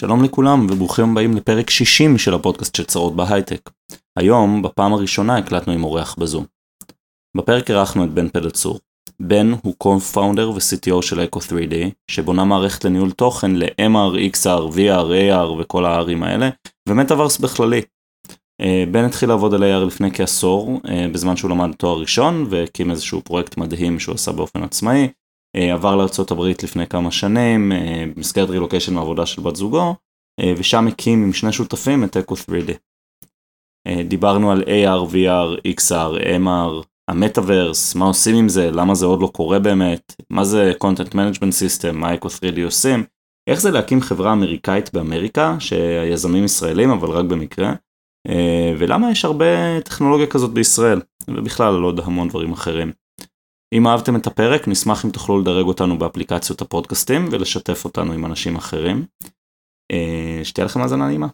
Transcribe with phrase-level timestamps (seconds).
[0.00, 3.70] שלום לכולם וברוכים הבאים לפרק 60 של הפודקאסט של צרות בהייטק.
[4.18, 6.44] היום, בפעם הראשונה הקלטנו עם אורח בזום.
[7.36, 8.78] בפרק אירחנו את בן פלצור.
[9.20, 11.74] בן הוא co-founder ו-CTO של Echo 3D,
[12.10, 16.48] שבונה מערכת לניהול תוכן ל-MR, XR, VR, AR וכל ה-R'ים האלה,
[16.88, 17.82] ומטאוורס בכללי.
[18.60, 22.90] אה, בן התחיל לעבוד על AR לפני כעשור, אה, בזמן שהוא למד תואר ראשון, והקים
[22.90, 25.08] איזשהו פרויקט מדהים שהוא עשה באופן עצמאי.
[25.56, 27.72] אה, עבר לארה"ב לפני כמה שנים,
[28.16, 29.94] במסגרת רילוקיישן מעבודה של בת זוגו,
[30.58, 32.72] ושם הקים עם שני שותפים את Echo 3D.
[34.08, 39.26] דיברנו על AR, VR, XR, MR, המטאוורס, מה עושים עם זה, למה זה עוד לא
[39.26, 43.04] קורה באמת, מה זה content management system, מה Echo 3D עושים,
[43.50, 47.74] איך זה להקים חברה אמריקאית באמריקה, שהיזמים ישראלים אבל רק במקרה,
[48.28, 52.92] אה, ולמה יש הרבה טכנולוגיה כזאת בישראל, ובכלל על עוד המון דברים אחרים.
[53.72, 58.56] אם אהבתם את הפרק, נשמח אם תוכלו לדרג אותנו באפליקציות הפודקאסטים ולשתף אותנו עם אנשים
[58.56, 59.04] אחרים.
[59.92, 61.26] אה, שתהיה לכם האזנה נעימה.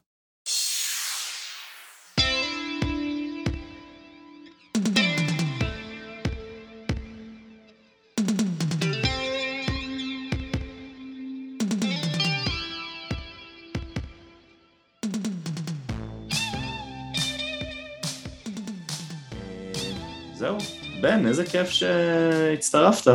[20.35, 20.59] זהו,
[21.03, 23.11] בן, איזה כיף שהצטרפת.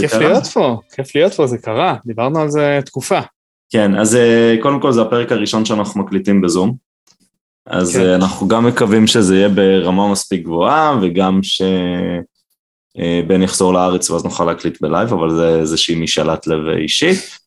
[0.00, 0.28] כיף קרה?
[0.28, 3.20] להיות פה, כיף להיות פה, זה קרה, דיברנו על זה תקופה.
[3.70, 6.74] כן, אז אה, קודם כל זה הפרק הראשון שאנחנו מקליטים בזום.
[7.66, 8.02] אז כן.
[8.02, 14.24] אה, אנחנו גם מקווים שזה יהיה ברמה מספיק גבוהה, וגם שבן אה, יחזור לארץ ואז
[14.24, 17.38] נוכל להקליט בלייב, אבל זה איזושהי משאלת לב אישית.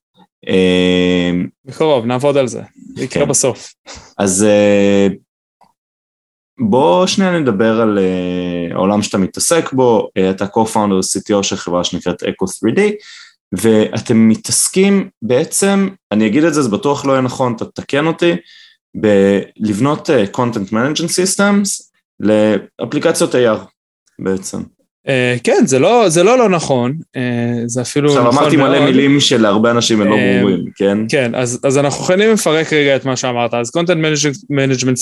[1.65, 2.61] בקרוב, נעבוד על זה,
[2.95, 3.29] זה יקרה כן.
[3.29, 3.73] בסוף.
[4.17, 4.45] אז
[6.59, 11.83] בוא שנייה נדבר על uh, העולם שאתה מתעסק בו, uh, אתה co-founder CTO של חברה
[11.83, 12.81] שנקראת Echo 3D,
[13.51, 18.31] ואתם מתעסקים בעצם, אני אגיד את זה, זה בטוח לא יהיה נכון, אתה תתקן אותי,
[18.95, 23.59] בלבנות uh, content management systems לאפליקציות AR
[24.19, 24.61] בעצם.
[25.07, 27.19] Uh, כן, זה לא, זה לא לא נכון, uh,
[27.65, 28.33] זה אפילו נכון מאוד.
[28.33, 30.97] עכשיו אמרתי מלא מילים שלהרבה אנשים הם לא uh, ברורים, כן?
[31.09, 33.53] כן, אז, אז אנחנו יכולים לפרק רגע את מה שאמרת.
[33.53, 34.97] אז content management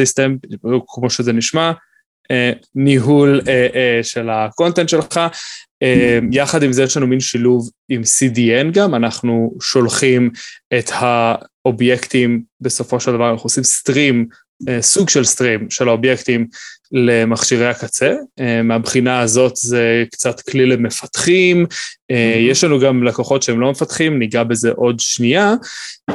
[0.00, 0.48] system,
[0.86, 3.48] כמו שזה נשמע, uh, ניהול uh, uh,
[4.02, 5.20] של הקונטנט שלך,
[5.84, 5.86] uh,
[6.32, 10.30] יחד עם זה יש לנו מין שילוב עם CDN גם, אנחנו שולחים
[10.78, 14.36] את האובייקטים, בסופו של דבר אנחנו עושים סטרים, uh,
[14.80, 16.46] סוג של סטרים של האובייקטים
[16.92, 18.14] למכשירי הקצה.
[18.40, 21.66] אה, מהבחינה הזאת זה קצת כלי למפתחים,
[22.10, 25.54] אה, יש לנו גם לקוחות שהם לא מפתחים, ניגע בזה עוד שנייה.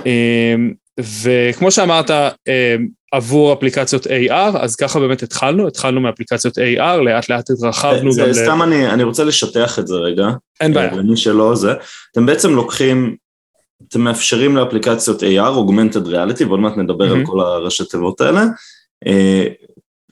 [0.05, 0.55] אה,
[0.99, 2.11] וכמו שאמרת,
[3.11, 8.33] עבור אפליקציות AR, אז ככה באמת התחלנו, התחלנו מאפליקציות AR, לאט לאט התרחבנו זה, גם...
[8.33, 8.63] זה סתם ל...
[8.63, 10.27] אני, אני רוצה לשטח את זה רגע.
[10.61, 10.91] אין בעיה.
[10.91, 11.73] למי שלא זה.
[12.11, 13.15] אתם בעצם לוקחים,
[13.87, 15.25] אתם מאפשרים לאפליקציות AR,
[15.55, 17.17] Augmented Reality, ועוד מעט נדבר mm-hmm.
[17.17, 18.45] על כל הראשי תיבות האלה,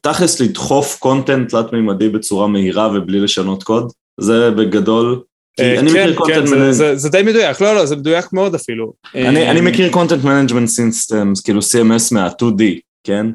[0.02, 5.22] תכלס לדחוף קונטנט תלת-מימדי בצורה מהירה ובלי לשנות קוד, זה בגדול.
[5.60, 8.94] אה, כן, כן, זה די מדויק, לא, לא, זה מדויק מאוד אפילו.
[9.16, 12.64] אני אה, מכיר content management systems, כאילו CMS מה-2D,
[13.04, 13.26] כן?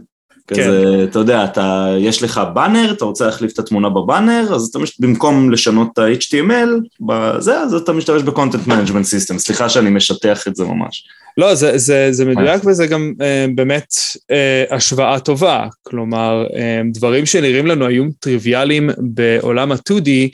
[0.46, 0.54] כן?
[0.54, 4.78] כזה, אתה יודע, אתה, יש לך באנר, אתה רוצה להחליף את התמונה בבאנר, אז אתה
[4.78, 5.00] מש...
[5.00, 10.48] במקום לשנות את ה-HTML, בזה, אז אתה משתמש ב content management system, סליחה שאני משטח
[10.48, 11.04] את זה ממש.
[11.36, 13.94] לא, זה, זה, זה מדויק וזה גם אה, באמת
[14.30, 20.26] אה, השוואה טובה, כלומר, אה, דברים שנראים לנו היו טריוויאליים בעולם ה-2D, אה,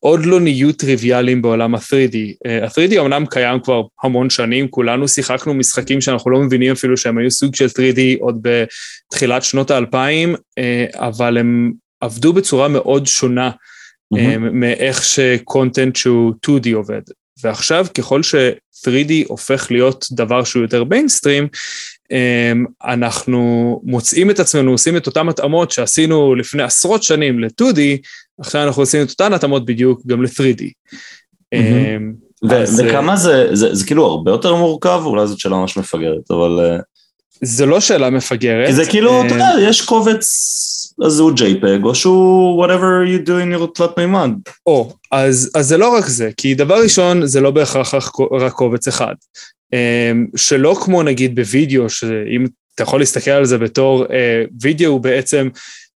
[0.00, 2.16] עוד לא נהיו טריוויאליים בעולם ה-3D.
[2.46, 7.18] אה, ה-3D אמנם קיים כבר המון שנים, כולנו שיחקנו משחקים שאנחנו לא מבינים אפילו שהם
[7.18, 13.50] היו סוג של 3D עוד בתחילת שנות האלפיים, אה, אבל הם עבדו בצורה מאוד שונה
[13.50, 14.38] mm-hmm.
[14.38, 17.02] מאיך שקונטנט שהוא 2D עובד.
[17.42, 21.48] ועכשיו ככל ש-3D הופך להיות דבר שהוא יותר מיינסטרים,
[22.84, 27.78] אנחנו מוצאים את עצמנו עושים את אותן התאמות שעשינו לפני עשרות שנים ל-2D,
[28.42, 30.64] עכשיו אנחנו עושים את אותן התאמות בדיוק גם ל-3D.
[31.52, 32.12] אמ,
[32.78, 36.60] וכמה זה, זה כאילו הרבה יותר מורכב, אולי זאת שאלה ממש מפגרת, אבל...
[36.60, 36.78] אה,
[37.44, 38.66] זה לא שאלה מפגרת.
[38.66, 40.26] כי זה כאילו, אתה יודע, יש קובץ,
[41.04, 44.30] אז הוא JPEG, או שהוא whatever you do in your תלת מימד.
[44.66, 47.94] או, אז, אז זה לא רק זה, כי דבר ראשון, זה לא בהכרח
[48.40, 49.14] רק קובץ אחד.
[49.72, 55.00] אמ, שלא כמו נגיד בווידאו, שאם אתה יכול להסתכל על זה בתור, אה, וידאו הוא
[55.00, 55.48] בעצם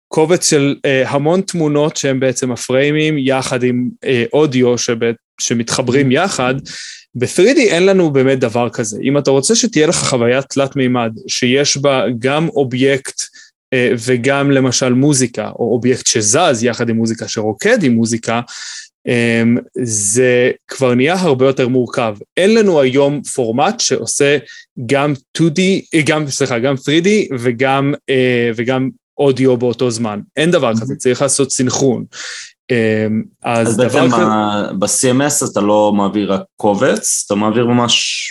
[0.07, 4.75] קובץ של אה, המון תמונות שהם בעצם הפריימים יחד עם אה, אודיו
[5.41, 6.55] שמתחברים יחד.
[7.15, 8.97] ב-3D אין לנו באמת דבר כזה.
[9.03, 14.93] אם אתה רוצה שתהיה לך חוויה תלת מימד, שיש בה גם אובייקט אה, וגם למשל
[14.93, 18.41] מוזיקה, או אובייקט שזז יחד עם מוזיקה, שרוקד עם מוזיקה,
[19.07, 22.15] אמ, זה כבר נהיה הרבה יותר מורכב.
[22.37, 24.37] אין לנו היום פורמט שעושה
[24.85, 25.59] גם 2D,
[25.93, 27.07] אה, גם, סליחה, גם 3D
[27.39, 30.19] וגם, אה, וגם אודיו באותו זמן.
[30.37, 32.03] אין דבר כזה, צריך לעשות סינכרון.
[32.71, 34.23] אמ, אז, אז בעצם כזה...
[34.79, 38.27] ב-CMS אתה לא מעביר רק קובץ, אתה מעביר ממש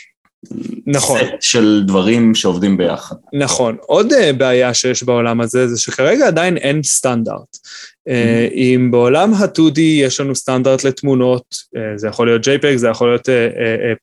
[0.86, 1.18] נכון.
[1.18, 3.16] סט של דברים שעובדים ביחד.
[3.32, 3.76] נכון.
[3.80, 7.56] עוד uh, בעיה שיש בעולם הזה זה שכרגע עדיין אין סטנדרט.
[8.08, 13.08] Uh, אם בעולם ה-2D יש לנו סטנדרט לתמונות, uh, זה יכול להיות JPEG, זה יכול
[13.08, 13.28] להיות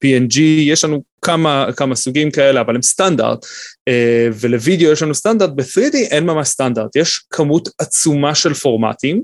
[0.06, 3.46] PNG, יש לנו כמה, כמה סוגים כאלה, אבל הם סטנדרט.
[3.90, 9.24] Uh, ולוידאו יש לנו סטנדרט, ב-3D אין ממש סטנדרט, יש כמות עצומה של פורמטים,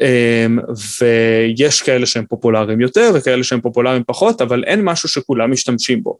[0.00, 0.58] אמ,
[1.00, 6.18] ויש כאלה שהם פופולריים יותר וכאלה שהם פופולריים פחות, אבל אין משהו שכולם משתמשים בו.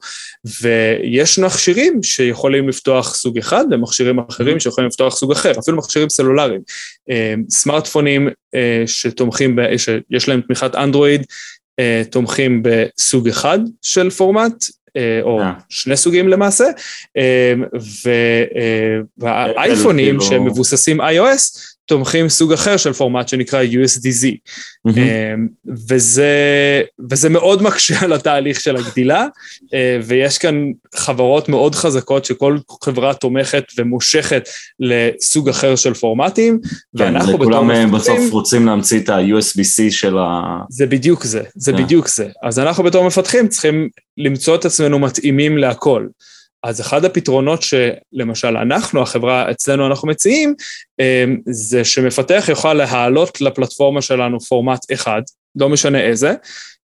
[0.62, 6.61] ויש מכשירים שיכולים לפתוח סוג אחד ומכשירים אחרים שיכולים לפתוח סוג אחר, אפילו מכשירים סלולריים.
[7.11, 11.27] אמ, סמארטפונים אה, שתומכים, שיש להם תמיכת אנדרואיד,
[11.81, 14.80] אה, תומכים בסוג אחד של פורמט, אה,
[15.23, 16.65] או שני סוגים למעשה,
[17.17, 17.23] אמ,
[19.19, 24.27] והאייפונים כאילו- שהם מבוססים iOS תומכים סוג אחר של פורמט שנקרא USDZ.
[24.89, 24.93] Mm-hmm.
[25.89, 26.33] וזה,
[27.11, 29.27] וזה מאוד מקשה על התהליך של הגדילה,
[29.75, 30.55] אה, ויש כאן
[30.95, 34.49] חברות מאוד חזקות שכל חברה תומכת ומושכת
[34.81, 37.89] לסוג אחר של פורמטים, כן, ואנחנו בתור מפתחים...
[37.89, 40.59] כולם בסוף רוצים להמציא את ה-USB-C של ה...
[40.69, 41.77] זה בדיוק זה, זה yeah.
[41.77, 42.29] בדיוק זה.
[42.43, 43.89] אז אנחנו בתור מפתחים צריכים
[44.19, 46.07] למצוא את עצמנו מתאימים להכל.
[46.62, 50.55] אז אחד הפתרונות שלמשל אנחנו, החברה אצלנו אנחנו מציעים,
[51.01, 55.23] אמ, זה שמפתח יוכל להעלות לפלטפורמה שלנו פורמט אחד,
[55.57, 56.35] לא משנה איזה,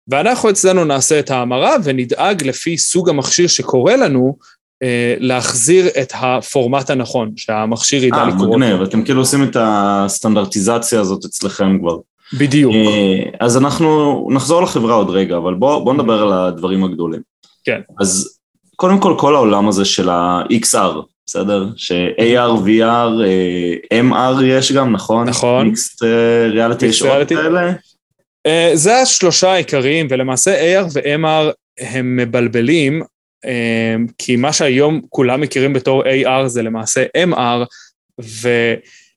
[0.08, 4.37] ואנחנו אצלנו נעשה את ההמרה ונדאג לפי סוג המכשיר שקורא לנו,
[4.82, 8.52] אה, להחזיר את הפורמט הנכון, שהמכשיר ידע לקרוא.
[8.52, 11.96] אה, מגניב, אתם כאילו עושים את הסטנדרטיזציה הזאת אצלכם כבר.
[12.38, 12.75] בדיוק.
[12.75, 17.20] אה, אז אנחנו נחזור לחברה עוד רגע, אבל בואו בוא נדבר על הדברים הגדולים.
[17.64, 17.81] כן.
[18.00, 18.35] אז
[18.76, 21.67] קודם כל, כל העולם הזה של ה-XR, בסדר?
[21.76, 23.23] ש-AR, VR,
[23.94, 25.28] MR יש גם, נכון?
[25.28, 25.73] נכון.
[25.73, 26.05] Mixed
[26.50, 27.73] ריאליטי, יש עוד כאלה?
[28.49, 33.49] Uh, זה השלושה העיקריים, ולמעשה AR ו-MR הם מבלבלים, uh,
[34.19, 37.67] כי מה שהיום כולם מכירים בתור AR זה למעשה MR,
[38.20, 38.49] ו...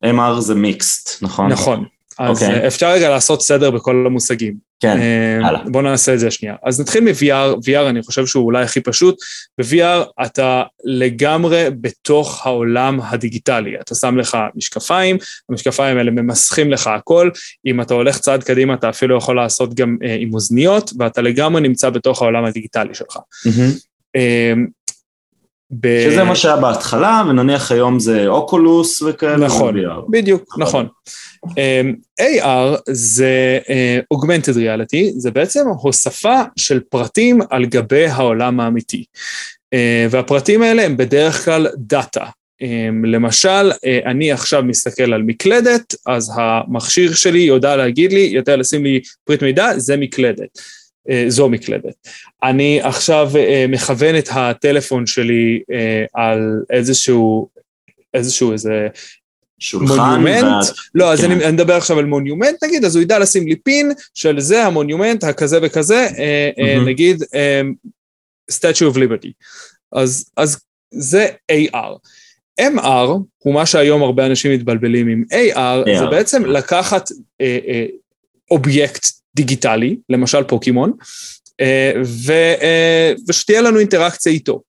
[0.06, 1.52] MR זה מיקסט, נכון?
[1.52, 1.86] נכון.
[2.20, 2.46] אז okay.
[2.46, 2.68] אוקיי.
[2.68, 4.70] אפשר רגע לעשות סדר בכל המושגים.
[4.80, 5.62] כן, אה, הלאה.
[5.66, 6.56] בואו נעשה את זה שנייה.
[6.64, 9.16] אז נתחיל מ-VR, VR אני חושב שהוא אולי הכי פשוט.
[9.58, 13.80] ב-VR אתה לגמרי בתוך העולם הדיגיטלי.
[13.82, 15.18] אתה שם לך משקפיים,
[15.50, 17.30] המשקפיים האלה ממסכים לך הכל,
[17.66, 21.62] אם אתה הולך צעד קדימה אתה אפילו יכול לעשות גם אה, עם אוזניות, ואתה לגמרי
[21.62, 23.16] נמצא בתוך העולם הדיגיטלי שלך.
[23.18, 23.80] Mm-hmm.
[24.16, 24.54] אה,
[25.72, 26.10] ב...
[26.10, 29.46] שזה מה שהיה בהתחלה, ונניח היום זה אוקולוס וכאלה.
[29.46, 29.76] נכון,
[30.10, 30.88] בדיוק, נכון.
[31.58, 39.04] אמ, AR זה uh, Augmented Reality, זה בעצם הוספה של פרטים על גבי העולם האמיתי.
[39.76, 39.78] Uh,
[40.10, 42.26] והפרטים האלה הם בדרך כלל דאטה.
[42.64, 43.76] Um, למשל, uh,
[44.06, 49.44] אני עכשיו מסתכל על מקלדת, אז המכשיר שלי יודע להגיד לי, יותר לשים לי פריט
[49.44, 50.60] מידע, זה מקלדת.
[51.28, 52.08] זו מקלדת.
[52.44, 53.32] אני עכשיו
[53.70, 55.60] מכוון את הטלפון שלי
[56.14, 57.50] על איזשהו,
[58.14, 58.88] איזשהו איזה
[59.60, 59.96] שולחן.
[59.96, 60.76] מונומנט, ואת...
[60.96, 61.12] לא, כן.
[61.12, 64.40] אז אני, אני מדבר עכשיו על מונומנט נגיד, אז הוא ידע לשים לי פין של
[64.40, 66.20] זה המונומנט הכזה וכזה, mm-hmm.
[66.60, 67.62] אה, נגיד אה,
[68.52, 69.32] Statue of Liberty.
[69.92, 70.60] אז, אז
[70.92, 71.98] זה AR.
[72.62, 76.00] MR הוא מה שהיום הרבה אנשים מתבלבלים עם AR, AR.
[76.00, 77.10] זה בעצם לקחת
[77.42, 77.86] אה, אה,
[78.52, 79.06] אובייקט
[79.36, 80.92] דיגיטלי, למשל פוקימון,
[81.62, 84.62] אה, ו, אה, ושתהיה לנו אינטראקציה איתו.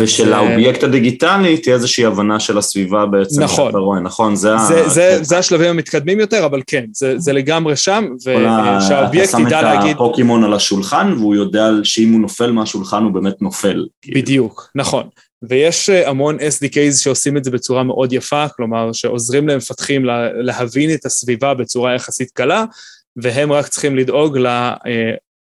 [0.00, 4.36] ושל אה, האובייקט הדיגיטלי תהיה איזושהי הבנה של הסביבה בעצם נכון, שאתה רואה, נכון?
[4.36, 4.88] זה, זה, ה...
[4.88, 9.78] זה, זה השלבים המתקדמים יותר, אבל כן, זה, זה לגמרי שם, ושהאובייקט ידע להגיד...
[9.78, 13.86] אתה שם את הפוקימון על השולחן, והוא יודע שאם הוא נופל מהשולחן הוא באמת נופל.
[14.14, 15.08] בדיוק, נכון.
[15.42, 20.04] ויש אה, המון SDKs שעושים את זה בצורה מאוד יפה, כלומר שעוזרים למפתחים
[20.34, 22.64] להבין את הסביבה בצורה יחסית קלה,
[23.16, 24.72] והם רק צריכים לדאוג אה,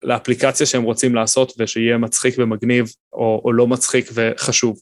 [0.06, 4.80] לאפליקציה שהם רוצים לעשות ושיהיה מצחיק ומגניב, או, או לא מצחיק וחשוב.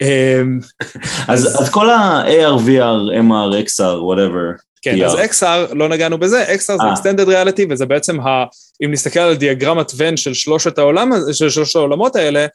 [0.00, 0.58] אמ,
[1.28, 4.62] אז, אז כל ה-AR, VR, MR, XR, whatever.
[4.82, 6.94] כן, אז XR, לא נגענו בזה, XR זה אה.
[6.94, 8.44] Extended Reality, וזה בעצם, ה,
[8.84, 12.46] אם נסתכל על דיאגרמת ון של שלושת, העולם, של שלושת העולמות האלה,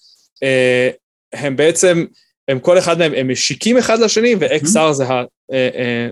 [0.44, 0.90] אה,
[1.34, 2.06] הם בעצם,
[2.48, 6.10] הם כל אחד מהם, הם משיקים אחד לשני, ו-XR זה, ה, אה,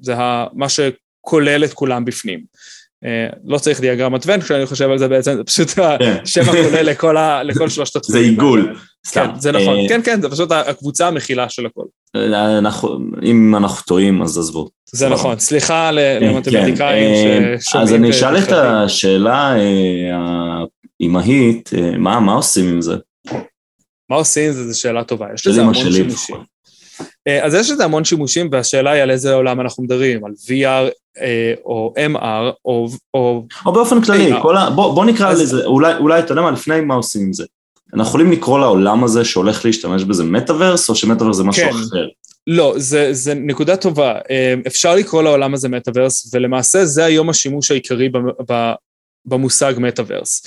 [0.00, 2.44] זה ה, מה שכולל את כולם בפנים.
[3.04, 6.16] אה, לא צריך דיאגרמת ון, כשאני חושב על זה בעצם, זה פשוט כן.
[6.22, 6.82] השם הכולל
[7.44, 8.22] לכל, שלושת התחומים.
[8.22, 8.76] זה עיגול.
[9.12, 11.84] כן, זה נכון, אה, כן, כן, זה פשוט הקבוצה המכילה של הכל.
[13.22, 14.68] אם אנחנו טועים, אז עזבו.
[14.92, 17.88] זה נכון, סליחה כן, למתמטיקאים כן, ששומעים.
[17.88, 18.52] אז אני אשאל את.
[18.52, 20.64] השאלה אה,
[21.00, 22.96] האימהית, אה, מה מה עושים עם זה?
[24.10, 26.36] מה עושים עם זה, זו שאלה טובה, יש לזה המון שימושים.
[27.28, 30.90] אה, אז יש לזה המון שימושים, והשאלה היא על איזה עולם אנחנו מדברים, על VR
[31.20, 32.88] אה, או MR או...
[33.14, 34.70] או או באופן כללי, כל ה...
[34.70, 37.44] בוא, בוא נקרא אז- לזה, אולי, אולי אתה יודע מה, לפני מה עושים עם זה.
[37.94, 41.70] אנחנו יכולים לקרוא לעולם הזה שהולך להשתמש בזה מטאוורס, או שמטאוורס זה משהו כן.
[41.70, 42.06] אחר?
[42.46, 44.14] לא, זה, זה נקודה טובה.
[44.30, 48.10] אה, אפשר לקרוא לעולם הזה מטאוורס, ולמעשה זה היום השימוש העיקרי
[49.26, 50.46] במושג מטאוורס.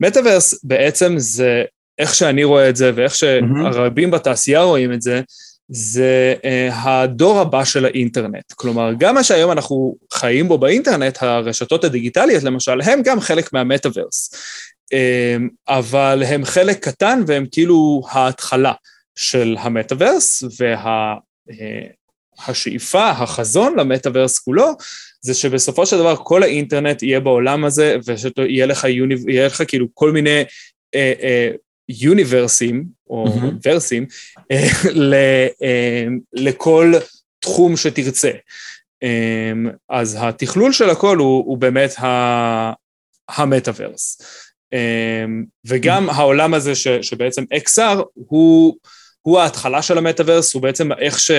[0.00, 1.62] מטאוורס בעצם זה,
[1.98, 5.20] איך שאני רואה את זה, ואיך שהרבים בתעשייה רואים את זה,
[5.68, 8.52] זה uh, הדור הבא של האינטרנט.
[8.52, 14.34] כלומר, גם מה שהיום אנחנו חיים בו באינטרנט, הרשתות הדיגיטליות למשל, הם גם חלק מהמטאוורס.
[14.94, 18.72] Um, אבל הם חלק קטן והם כאילו ההתחלה
[19.16, 20.44] של המטאוורס,
[22.48, 24.72] והשאיפה, החזון למטאוורס כולו,
[25.20, 28.84] זה שבסופו של דבר כל האינטרנט יהיה בעולם הזה, ושיהיה לך,
[29.28, 30.44] יהיה לך כאילו כל מיני
[30.94, 31.50] אה, אה,
[31.88, 33.26] יוניברסים, או.
[33.64, 34.06] ורסים,
[34.50, 35.14] אה, ל,
[36.32, 36.92] לכל
[37.38, 38.30] תחום שתרצה.
[39.02, 39.52] אה,
[39.88, 41.94] אז התכלול של הכל הוא, הוא באמת
[43.28, 44.22] המטאוורס.
[44.72, 45.24] אה,
[45.66, 48.76] וגם העולם הזה ש, שבעצם XR הוא,
[49.22, 51.30] הוא ההתחלה של המטאוורס, הוא בעצם איך, ש,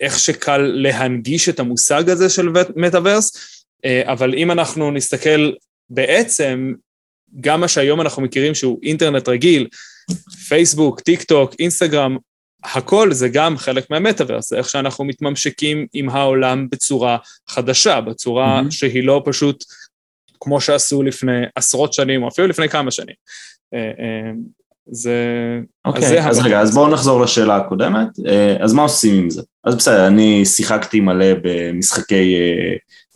[0.00, 3.36] איך שקל להנגיש את המושג הזה של מטאוורס,
[4.04, 5.52] אבל אם אנחנו נסתכל
[5.90, 6.72] בעצם,
[7.40, 9.68] גם מה שהיום אנחנו מכירים שהוא אינטרנט רגיל,
[10.48, 12.16] פייסבוק, טיק טוק, אינסטגרם,
[12.64, 18.70] הכל זה גם חלק מהמטאוורס, זה איך שאנחנו מתממשקים עם העולם בצורה חדשה, בצורה מהמם.
[18.70, 19.64] שהיא לא פשוט
[20.40, 23.14] כמו שעשו לפני עשרות שנים, או אפילו לפני כמה שנים.
[24.88, 25.14] אה, אה, זה...
[25.84, 26.44] אז אוקיי, זה אז המטרה.
[26.46, 28.08] רגע, אז בואו נחזור לשאלה הקודמת.
[28.26, 29.42] אה, אז מה עושים עם זה?
[29.64, 32.34] אז בסדר, אני שיחקתי מלא במשחקי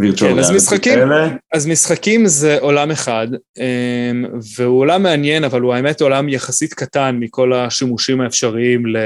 [0.01, 1.29] וירטואל כן, אז משחקים- כאלה.
[1.53, 3.27] אז משחקים זה עולם אחד,
[3.59, 4.25] אמ,
[4.57, 8.97] והוא עולם מעניין, אבל הוא האמת עולם יחסית קטן מכל השימושים האפשריים ל...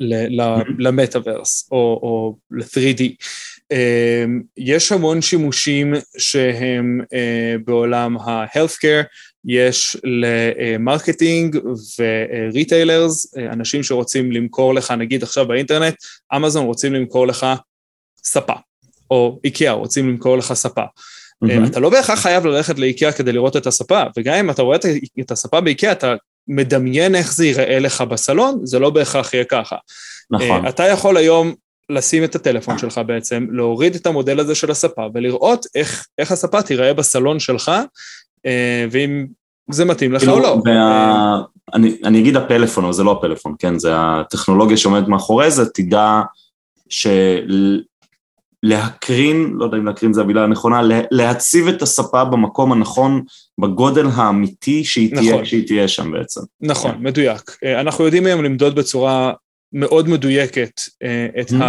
[0.00, 3.02] ל- ל- למטאוורס או, או ל-3D.
[3.72, 9.04] אמ, יש המון שימושים שהם אה, בעולם ה-healthcare,
[9.44, 11.58] יש ל marketing
[11.98, 15.94] ו retailers, אנשים שרוצים למכור לך, נגיד עכשיו באינטרנט,
[16.36, 17.46] אמזון רוצים למכור לך
[18.24, 18.54] ספה,
[19.10, 20.84] או איקאה רוצים למכור לך ספה.
[21.42, 21.64] מהמם.
[21.64, 24.78] אתה לא בהכרח חייב ללכת לאיקאה כדי לראות את הספה, וגם אם אתה רואה
[25.20, 26.14] את הספה באיקאה, אתה
[26.48, 29.76] מדמיין איך זה ייראה לך בסלון, זה לא בהכרח יהיה ככה.
[30.30, 30.64] נכון.
[30.64, 31.54] אה, אתה יכול היום
[31.90, 36.62] לשים את הטלפון שלך בעצם, להוריד את המודל הזה של הספה ולראות איך, איך הספה
[36.62, 37.82] תיראה בסלון שלך, אה,
[38.90, 39.26] ואם
[39.70, 40.62] זה מתאים לך או כאילו, לא.
[40.66, 41.42] אה, וה...
[41.74, 43.78] אני, אני אגיד הפלאפון, אבל זה לא הפלאפון, כן?
[43.78, 46.20] זה הטכנולוגיה שעומדת מאחורי זה, תדע
[48.62, 53.22] שלהקרין, לא יודע אם להקרין זה המילה הנכונה, לה- להציב את הספה במקום הנכון,
[53.60, 55.44] בגודל האמיתי שהיא תהיה, נכון.
[55.44, 56.40] שהיא תהיה שם בעצם.
[56.60, 57.56] נכון, מדויק.
[57.64, 59.32] אה, אנחנו יודעים היום למדוד בצורה
[59.72, 61.62] מאוד מדויקת אה, את Mhm.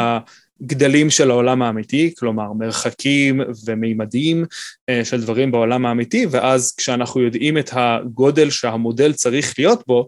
[0.62, 4.46] הגדלים של העולם האמיתי, כלומר מרחקים ומימדים
[4.90, 10.08] אה, של דברים בעולם האמיתי, ואז כשאנחנו יודעים את הגודל שהמודל צריך להיות בו,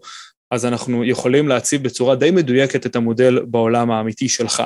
[0.51, 4.63] אז אנחנו יכולים להציב בצורה די מדויקת את המודל בעולם האמיתי שלך.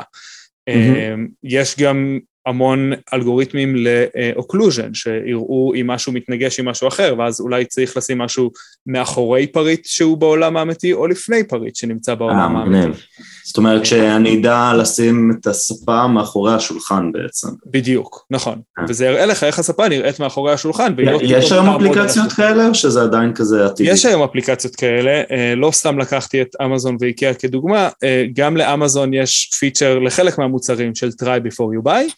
[0.67, 7.41] אה, יש גם המון אלגוריתמים ל occlusion, שיראו אם משהו מתנגש עם משהו אחר, ואז
[7.41, 8.51] אולי צריך לשים משהו
[8.87, 13.01] מאחורי פריט שהוא בעולם האמיתי, או לפני פריט שנמצא אה, בעולם האמיתי.
[13.45, 17.47] זאת אומרת שאני אדע לשים את הספה מאחורי השולחן בעצם.
[17.65, 18.61] בדיוק, נכון.
[18.79, 18.83] אה.
[18.89, 20.93] וזה יראה לך איך הספה נראית מאחורי השולחן.
[20.97, 22.31] לא יש היום אפליקציות.
[22.31, 23.89] כאלה, או שזה עדיין כזה עתידי?
[23.89, 29.13] יש היום אפליקציות כאלה, אה, לא סתם לקחתי את אמזון ואיקאה כדוגמה, אה, גם לאמזון
[29.13, 32.13] יש פיצ'ר לחלק מהמוצרים של try before you buy,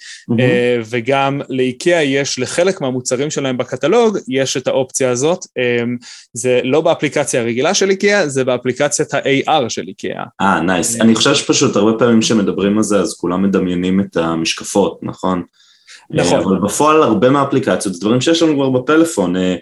[0.90, 5.46] וגם לאיקאה יש לחלק מהמוצרים שלהם בקטלוג, יש את האופציה הזאת.
[6.34, 10.24] זה לא באפליקציה הרגילה של איקאה, זה באפליקציית ה-AR של איקאה.
[10.42, 11.02] אה, nice.
[11.02, 15.44] אני חושב שפשוט הרבה פעמים כשמדברים על זה, אז כולם מדמיינים את המשקפות, נכון?
[16.10, 16.40] נכון.
[16.40, 19.36] אבל בפועל הרבה מהאפליקציות, זה דברים שיש לנו כבר בפלאפון.
[19.36, 19.56] אה,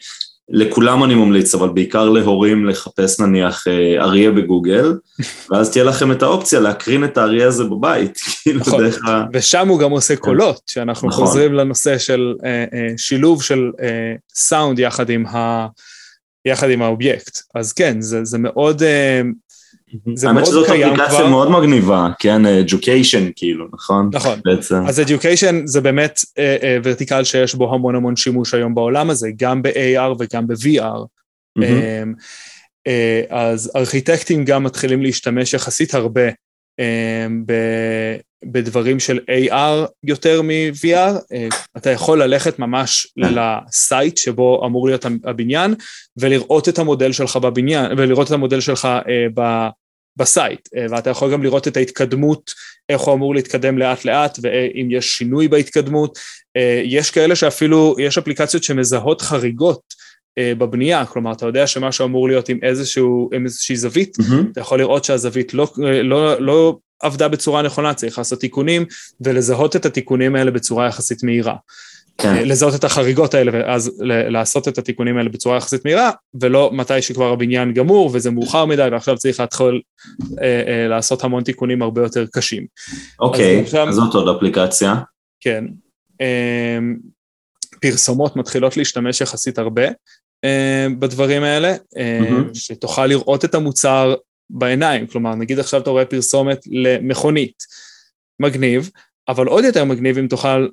[0.49, 4.93] לכולם אני ממליץ, אבל בעיקר להורים לחפש נניח אה, אריה בגוגל,
[5.51, 8.83] ואז תהיה לכם את האופציה להקרין את האריה הזה בבית, כאילו נכון.
[8.83, 9.23] דרך ה...
[9.33, 11.25] ושם הוא גם עושה קולות, שאנחנו נכון.
[11.25, 15.67] חוזרים לנושא של אה, אה, שילוב של אה, סאונד יחד עם, ה,
[16.45, 17.39] יחד עם האובייקט.
[17.55, 19.21] אז כן, זה, זה מאוד, אה,
[20.27, 21.27] האמת שזאת אפליקציה.
[21.29, 24.09] מאוד מגניבה, כן, education כאילו, נכון?
[24.13, 24.39] נכון.
[24.45, 24.75] בעצם.
[24.87, 29.29] אז education זה באמת אה, אה, ורטיקל שיש בו המון המון שימוש היום בעולם הזה,
[29.37, 31.05] גם ב-AR וגם ב-VR.
[31.55, 32.13] מהמם.
[32.87, 36.21] אה, אה, אז ארכיטקטים גם מתחילים להשתמש יחסית הרבה
[38.51, 41.35] בדברים של AR יותר מ-VR,
[41.77, 45.73] אתה יכול ללכת ממש לסייט שבו אמור להיות הבניין
[46.17, 48.87] ולראות את המודל שלך בבניין, ולראות את המודל שלך
[50.17, 52.51] בסייט, ואתה יכול גם לראות את ההתקדמות,
[52.89, 56.19] איך הוא אמור להתקדם לאט לאט ואם יש שינוי בהתקדמות.
[56.83, 59.81] יש כאלה שאפילו, יש אפליקציות שמזהות חריגות
[60.39, 64.51] בבנייה, כלומר אתה יודע שמשהו אמור להיות עם איזשהו, עם איזושהי זווית, mm-hmm.
[64.51, 65.67] אתה יכול לראות שהזווית לא,
[66.03, 68.85] לא, לא עבדה בצורה נכונה, צריך לעשות תיקונים
[69.21, 71.55] ולזהות את התיקונים האלה בצורה יחסית מהירה.
[72.17, 72.47] כן.
[72.47, 73.91] לזהות את החריגות האלה ואז
[74.29, 76.11] לעשות את התיקונים האלה בצורה יחסית מהירה,
[76.41, 79.81] ולא מתי שכבר הבניין גמור וזה מאוחר מדי ועכשיו צריך להתחיל
[80.41, 82.65] אה, אה, לעשות המון תיקונים הרבה יותר קשים.
[83.19, 84.95] אוקיי, אז, עכשיו, אז זאת עוד אפליקציה.
[85.39, 85.65] כן.
[86.21, 86.79] אה,
[87.81, 89.85] פרסומות מתחילות להשתמש יחסית הרבה
[90.43, 92.53] אה, בדברים האלה, אה, mm-hmm.
[92.53, 94.15] שתוכל לראות את המוצר
[94.49, 97.63] בעיניים, כלומר נגיד עכשיו אתה רואה פרסומת למכונית,
[98.39, 98.89] מגניב,
[99.27, 100.67] אבל עוד יותר מגניב אם תוכל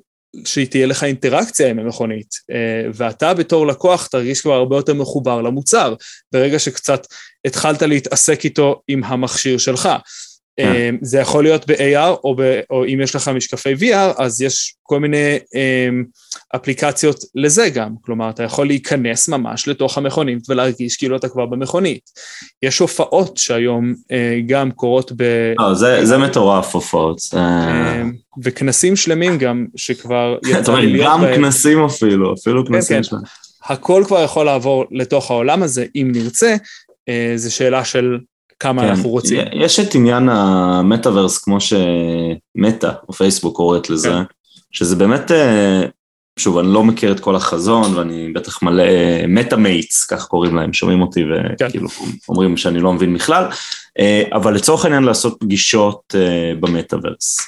[0.45, 5.41] שהיא תהיה לך אינטראקציה עם המכונית, אה, ואתה בתור לקוח תרגיש כבר הרבה יותר מחובר
[5.41, 5.95] למוצר,
[6.31, 7.07] ברגע שקצת
[7.45, 9.89] התחלת להתעסק איתו עם המכשיר שלך.
[10.59, 14.75] אמ, זה יכול להיות ב-AR, או, ב, או אם יש לך משקפי VR, אז יש
[14.83, 16.03] כל מיני אמ,
[16.55, 17.93] אפליקציות לזה גם.
[18.01, 22.09] כלומר, אתה יכול להיכנס ממש לתוך המכונית ולהרגיש כאילו אתה כבר במכונית.
[22.63, 25.23] יש הופעות שהיום אה, גם קורות ב...
[25.59, 27.17] לא, זה, זה מטורף, הופעות.
[27.33, 28.11] אמ,
[28.43, 31.07] וכנסים שלמים גם, שכבר יצא לי להיות...
[31.07, 31.21] גם.
[31.35, 33.25] כנסים אפילו, אפילו כן, כנסים כן, שלמים.
[33.65, 36.55] הכל כבר יכול לעבור לתוך העולם הזה, אם נרצה.
[37.09, 38.17] אה, זו שאלה של
[38.59, 39.39] כמה כן, אנחנו רוצים.
[39.53, 44.23] יש את עניין המטאוורס כמו שמטא או פייסבוק קוראת לזה, כן.
[44.71, 45.81] שזה באמת, אה,
[46.39, 48.83] שוב, אני לא מכיר את כל החזון ואני בטח מלא
[49.27, 52.05] Metamates, כך קוראים להם, שומעים אותי וכאילו כן.
[52.29, 53.45] אומרים שאני לא מבין בכלל,
[53.99, 57.39] אה, אבל לצורך העניין לעשות פגישות אה, במטאוורס.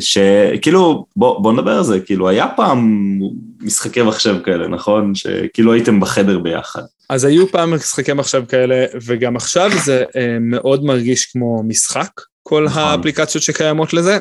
[0.00, 2.98] שכאילו, בוא, בוא נדבר על זה, כאילו היה פעם
[3.60, 5.14] משחקי מחשב כאלה, נכון?
[5.14, 6.82] שכאילו הייתם בחדר ביחד.
[7.10, 12.10] אז היו פעם משחקי מחשב כאלה, וגם עכשיו זה אה, מאוד מרגיש כמו משחק,
[12.42, 12.82] כל נכון.
[12.82, 14.18] האפליקציות שקיימות לזה.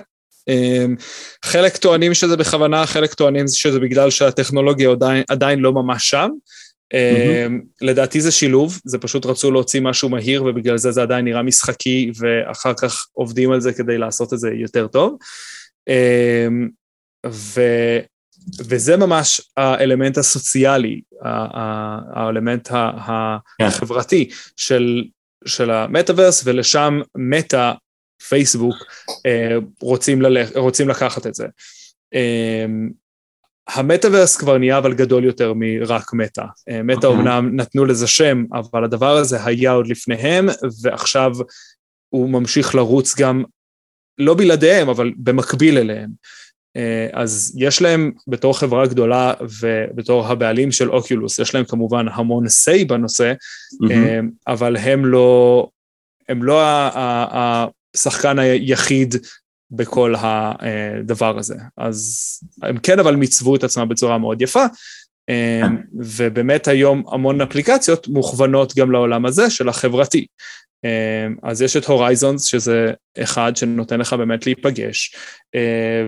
[0.49, 0.85] אה,
[1.45, 6.29] חלק טוענים שזה בכוונה, חלק טוענים שזה בגלל שהטכנולוגיה עדיין, עדיין לא ממש שם.
[6.93, 7.51] Mm-hmm.
[7.81, 12.11] לדעתי זה שילוב, זה פשוט רצו להוציא משהו מהיר ובגלל זה זה עדיין נראה משחקי
[12.17, 15.17] ואחר כך עובדים על זה כדי לעשות את זה יותר טוב.
[17.27, 17.61] ו...
[18.59, 23.65] וזה ממש האלמנט הסוציאלי, האלמנט כן.
[23.65, 25.03] החברתי של,
[25.45, 27.73] של המטאוורס, ולשם מטא,
[28.23, 28.75] פייסבוק,
[29.25, 31.45] אה, רוצים, ללכ, רוצים לקחת את זה.
[32.13, 32.65] אה,
[33.67, 36.43] המטאוורס כבר נהיה אבל גדול יותר מרק מטא.
[36.69, 37.19] אה, מטא אוקיי.
[37.19, 40.47] אומנם נתנו לזה שם, אבל הדבר הזה היה עוד לפניהם,
[40.81, 41.31] ועכשיו
[42.09, 43.43] הוא ממשיך לרוץ גם,
[44.17, 46.09] לא בלעדיהם, אבל במקביל אליהם.
[47.13, 52.85] אז יש להם בתור חברה גדולה ובתור הבעלים של אוקיולוס, יש להם כמובן המון say
[52.87, 54.25] בנושא, mm-hmm.
[54.47, 55.69] אבל הם לא,
[56.29, 56.61] הם לא
[57.97, 59.15] השחקן היחיד
[59.71, 61.55] בכל הדבר הזה.
[61.77, 62.23] אז
[62.61, 64.65] הם כן אבל מיצבו את עצמם בצורה מאוד יפה,
[65.27, 65.75] כן.
[65.93, 70.25] ובאמת היום המון אפליקציות מוכוונות גם לעולם הזה של החברתי.
[71.43, 75.15] אז יש את הורייזונס, שזה אחד שנותן לך באמת להיפגש,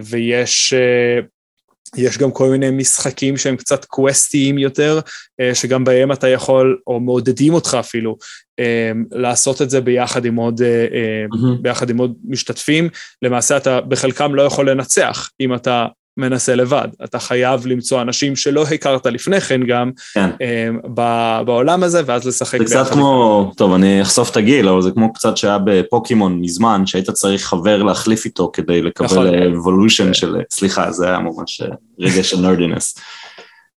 [0.03, 1.19] ויש אה,
[1.97, 4.99] יש גם כל מיני משחקים שהם קצת קווסטיים יותר,
[5.41, 8.17] אה, שגם בהם אתה יכול, או מעודדים אותך אפילו,
[9.11, 11.61] לעשות את זה ביחד עם עוד, mm-hmm.
[11.61, 12.89] ביחד עם עוד משתתפים.
[13.21, 15.85] למעשה אתה בחלקם לא יכול לנצח אם אתה
[16.19, 16.87] מנסה לבד.
[17.03, 20.29] אתה חייב למצוא אנשים שלא הכרת לפני כן גם כן.
[20.41, 22.59] אה, בעולם הזה, ואז לשחק.
[22.59, 23.55] זה קצת כמו, לפני.
[23.55, 27.83] טוב, אני אחשוף את הגיל, אבל זה כמו קצת שהיה בפוקימון מזמן, שהיית צריך חבר
[27.83, 30.13] להחליף איתו כדי לקבל אבולושן נכון.
[30.13, 31.61] של, סליחה, זה היה ממש
[31.99, 32.97] רגע של נרדינס.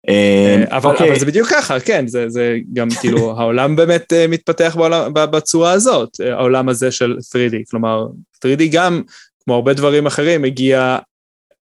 [0.10, 0.94] אה, אבל, okay.
[0.94, 1.10] אוקיי.
[1.10, 6.10] אבל זה בדיוק ככה, כן, זה, זה גם כאילו העולם באמת מתפתח בעולם, בצורה הזאת,
[6.20, 8.08] העולם הזה של 3D, כלומר
[8.46, 9.02] 3D גם,
[9.44, 10.98] כמו הרבה דברים אחרים, הגיע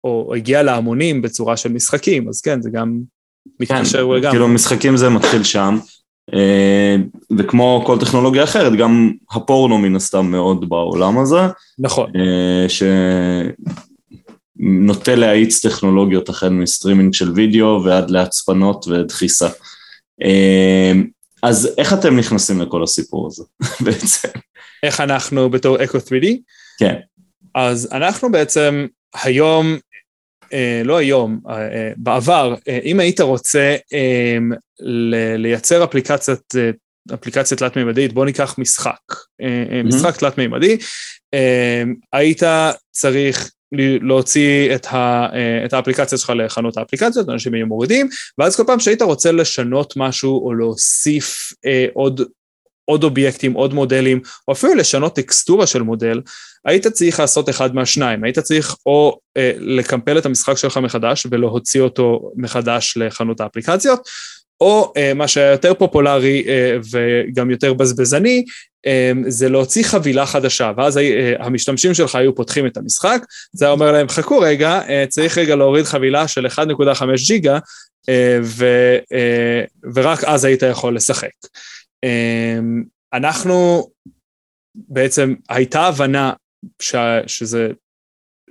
[0.06, 3.00] או הגיע להמונים בצורה של משחקים, אז כן, זה גם
[3.60, 4.32] מתקשר כן, לגמרי.
[4.32, 5.78] כאילו משחקים זה מתחיל שם,
[6.34, 6.96] אה,
[7.38, 11.40] וכמו כל טכנולוגיה אחרת, גם הפורנו מן הסתם מאוד בעולם הזה.
[11.80, 12.12] נכון.
[12.16, 12.66] אה,
[14.60, 19.50] שנוטה להאיץ טכנולוגיות החל מסטרימינג של וידאו ועד להצפנות ודחיסה.
[20.24, 20.92] אה,
[21.44, 23.44] אז איך אתם נכנסים לכל הסיפור הזה
[23.86, 24.28] בעצם?
[24.84, 26.28] איך אנחנו בתור אקו 3D?
[26.80, 26.96] כן.
[27.56, 28.86] אז אנחנו בעצם
[29.24, 29.78] היום
[30.86, 33.76] לא היום, אה, אה, בעבר, אם היית רוצה
[35.38, 36.54] לייצר אפליקציית
[37.14, 39.00] אפליקציה תלת-מימדית, בוא ניקח משחק,
[39.84, 40.78] משחק תלת-מימדי,
[42.14, 42.44] היית
[42.92, 43.52] צריך
[44.02, 45.28] להוציא את, ה,
[45.66, 50.46] את האפליקציה שלך לחנות האפליקציות, אנשים היו מורידים, ואז כל פעם שהיית רוצה לשנות משהו
[50.46, 52.22] או להוסיף אה, עוד,
[52.86, 56.22] עוד אובייקטים, עוד מודלים, או אפילו לשנות טקסטורה של מודל,
[56.66, 61.82] היית צריך לעשות אחד מהשניים, היית צריך או אה, לקמפל את המשחק שלך מחדש ולהוציא
[61.82, 64.00] אותו מחדש לחנות האפליקציות,
[64.62, 68.44] או אה, מה שהיה יותר פופולרי אה, וגם יותר בזבזני,
[68.86, 73.22] אה, זה להוציא חבילה חדשה, ואז אה, המשתמשים שלך היו פותחים את המשחק,
[73.54, 77.60] זה היה אומר להם, חכו רגע, אה, צריך רגע להוריד חבילה של 1.5 ג'יגה,
[78.10, 78.66] אה, ו,
[79.14, 79.64] אה,
[79.96, 81.30] ורק אז היית יכול לשחק.
[82.06, 82.60] אה,
[83.14, 83.88] אנחנו,
[84.76, 86.34] בעצם הייתה הבנה
[86.82, 86.96] ש,
[87.28, 87.70] שזה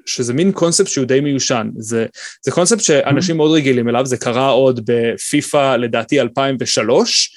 [0.07, 1.71] שזה מין קונספט שהוא די מיושן.
[1.79, 2.07] זה,
[2.45, 7.37] זה קונספט שאנשים מאוד רגילים אליו, זה קרה עוד בפיפא לדעתי 2003,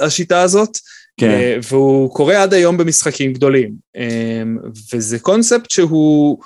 [0.00, 0.78] השיטה הזאת.
[1.16, 1.30] כן.
[1.30, 3.72] אה, והוא קורה עד היום במשחקים גדולים.
[3.96, 4.42] אה,
[4.92, 6.38] וזה קונספט שהוא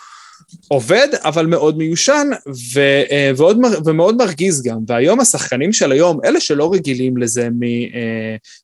[0.68, 2.28] עובד, אבל מאוד מיושן,
[2.74, 2.80] ו,
[3.10, 4.78] אה, ועוד, ומאוד מרגיז גם.
[4.86, 7.48] והיום השחקנים של היום, אלה שלא רגילים לזה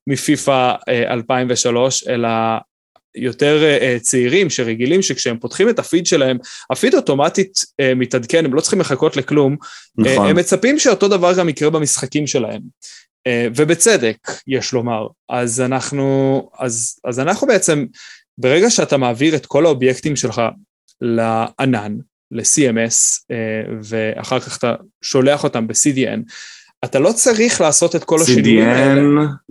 [0.06, 2.28] מפיפא 2003, אלא
[3.14, 6.38] יותר uh, צעירים שרגילים שכשהם פותחים את הפיד שלהם,
[6.70, 9.56] הפיד אוטומטית uh, מתעדכן, הם לא צריכים לחכות לכלום.
[9.98, 10.26] נכון.
[10.26, 12.60] Uh, הם מצפים שאותו דבר גם יקרה במשחקים שלהם.
[13.28, 14.16] Uh, ובצדק,
[14.46, 15.06] יש לומר.
[15.28, 17.86] אז אנחנו, אז, אז אנחנו בעצם,
[18.38, 20.42] ברגע שאתה מעביר את כל האובייקטים שלך
[21.00, 21.96] לענן,
[22.30, 26.20] ל-CMS, uh, ואחר כך אתה שולח אותם ב-CDN,
[26.84, 29.00] אתה לא צריך לעשות את כל השינויים האלה.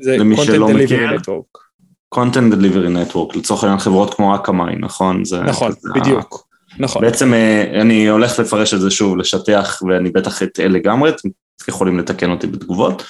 [0.01, 1.09] CDN, למי שלא מכיר.
[1.15, 1.69] Network.
[2.15, 5.25] content delivery network, לצורך העניין חברות כמו אקמאי, נכון?
[5.25, 6.47] זה נכון, כזה, בדיוק,
[6.79, 7.01] נכון.
[7.01, 11.29] בעצם אה, אני הולך לפרש את זה שוב, לשטח, ואני בטח אטעה לגמרי, אתם
[11.67, 13.03] יכולים לתקן אותי בתגובות.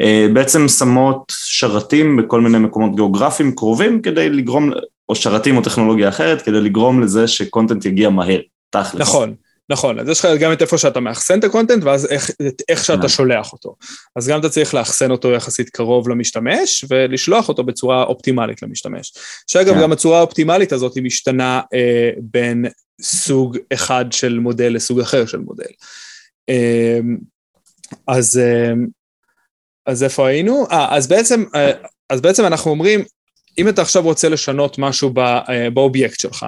[0.00, 4.70] אה, בעצם שמות שרתים בכל מיני מקומות גיאוגרפיים קרובים כדי לגרום,
[5.08, 8.40] או שרתים או טכנולוגיה אחרת, כדי לגרום לזה שקונטנט יגיע מהר,
[8.70, 9.00] תכלס.
[9.00, 9.34] נכון,
[9.70, 12.30] נכון, אז יש לך גם את איפה שאתה מאחסן את הקונטנט, ואז איך,
[12.68, 13.08] איך שאתה נכון.
[13.08, 13.76] שולח אותו.
[14.16, 19.12] אז גם אתה צריך לאחסן אותו יחסית קרוב למשתמש, ולשלוח אותו בצורה אופטימלית למשתמש.
[19.46, 19.80] שאגב, כן.
[19.80, 22.64] גם הצורה האופטימלית הזאת היא משתנה אה, בין
[23.02, 25.70] סוג אחד של מודל לסוג אחר של מודל.
[26.48, 27.00] אה,
[28.08, 28.72] אז, אה,
[29.86, 30.66] אז איפה היינו?
[30.70, 31.70] אה, אז בעצם, אה,
[32.10, 33.04] אז בעצם אנחנו אומרים,
[33.58, 36.46] אם אתה עכשיו רוצה לשנות משהו אה, באובייקט שלך,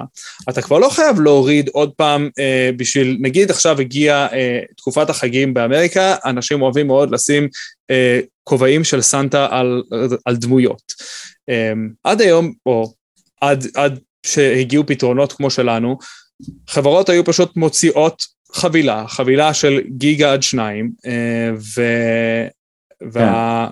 [0.49, 5.53] אתה כבר לא חייב להוריד עוד פעם אה, בשביל, נגיד עכשיו הגיעה אה, תקופת החגים
[5.53, 7.47] באמריקה, אנשים אוהבים מאוד לשים
[8.43, 9.83] כובעים של סנטה על,
[10.25, 10.81] על דמויות.
[12.03, 12.93] עד היום, או
[13.41, 15.97] עד, עד שהגיעו פתרונות כמו שלנו,
[16.67, 20.91] חברות היו פשוט מוציאות חבילה, חבילה של גיגה עד שניים,
[21.75, 21.81] ו...
[23.11, 23.69] וה...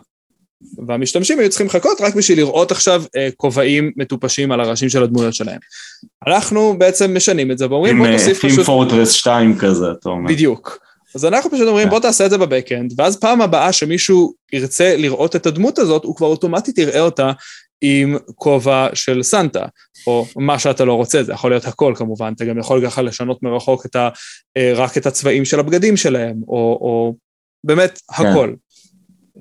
[0.76, 0.84] כן.
[0.88, 5.34] והמשתמשים היו צריכים לחכות רק בשביל לראות עכשיו אה, כובעים מטופשים על הראשים של הדמויות
[5.34, 5.60] שלהם.
[6.28, 8.60] אנחנו בעצם משנים את זה ואומרים בוא תוסיף פשוט...
[8.60, 10.30] עם פורטרס 2 כזה, אתה אומר.
[10.30, 10.80] בדיוק.
[11.16, 15.36] אז אנחנו פשוט אומרים בוא תעשה את זה בבקאנד, ואז פעם הבאה שמישהו ירצה לראות
[15.36, 17.32] את הדמות הזאת, הוא כבר אוטומטית יראה אותה
[17.82, 19.66] עם כובע של סנטה,
[20.08, 23.44] או מה שאתה לא רוצה, זה יכול להיות הכל כמובן, אתה גם יכול ככה לשנות
[23.44, 24.10] מרחוק את ה,
[24.58, 27.16] אה, רק את הצבעים של הבגדים שלהם, או, או
[27.64, 28.26] באמת כן.
[28.26, 28.54] הכל.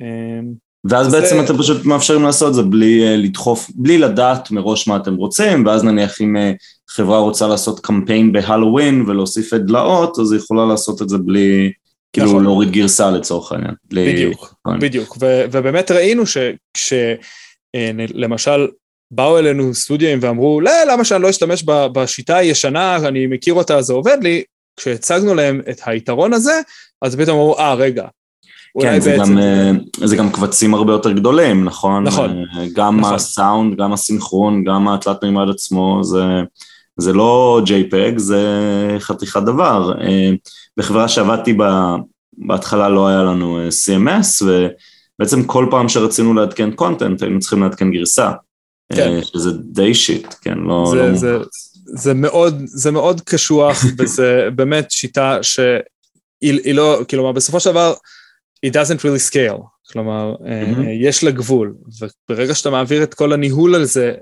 [0.01, 4.89] אמ, ואז בעצם אתם פשוט מאפשרים לעשות את זה בלי אה, לדחוף, בלי לדעת מראש
[4.89, 6.53] מה אתם רוצים, ואז נניח אם אה,
[6.89, 11.73] חברה רוצה לעשות קמפיין בהלואוין ולהוסיף את דלאות, אז היא יכולה לעשות את זה בלי,
[12.13, 12.43] כאילו נכון.
[12.43, 13.75] להוריד גרסה לצורך העניין.
[13.87, 14.79] בדיוק, בלי...
[14.79, 18.67] בדיוק, ו- ובאמת ראינו שכשלמשל אה,
[19.11, 23.93] באו אלינו סטודיו ואמרו, לא, למה שאני לא אשתמש בשיטה הישנה, אני מכיר אותה, זה
[23.93, 24.43] עובד לי,
[24.77, 26.61] כשהצגנו להם את היתרון הזה,
[27.03, 28.07] אז פתאום אמרו, אה, רגע,
[28.83, 29.71] כן, זה גם, אה,
[30.05, 32.05] זה גם קבצים הרבה יותר גדולים, נכון?
[32.05, 32.31] נכון.
[32.31, 33.15] אה, גם נכון.
[33.15, 36.25] הסאונד, גם הסינכרון, גם התלת מימד עצמו, זה,
[36.97, 38.43] זה לא JPEG, זה
[38.99, 39.93] חתיכת דבר.
[40.01, 40.31] אה,
[40.77, 41.97] בחברה שעבדתי בה,
[42.39, 48.31] בהתחלה לא היה לנו CMS, ובעצם כל פעם שרצינו לעדכן קונטנט, היינו צריכים לעדכן גרסה.
[48.93, 49.21] כן.
[49.23, 50.87] שזה די שיט, כן, לא...
[50.91, 51.39] זה, לא זה,
[51.87, 57.95] זה, מאוד, זה מאוד קשוח, וזה באמת שיטה שהיא לא, כאילו, בסופו של דבר,
[58.67, 60.89] it doesn't really scale, כלומר, mm-hmm.
[61.01, 64.13] יש לה גבול, וברגע שאתה מעביר את כל הניהול על זה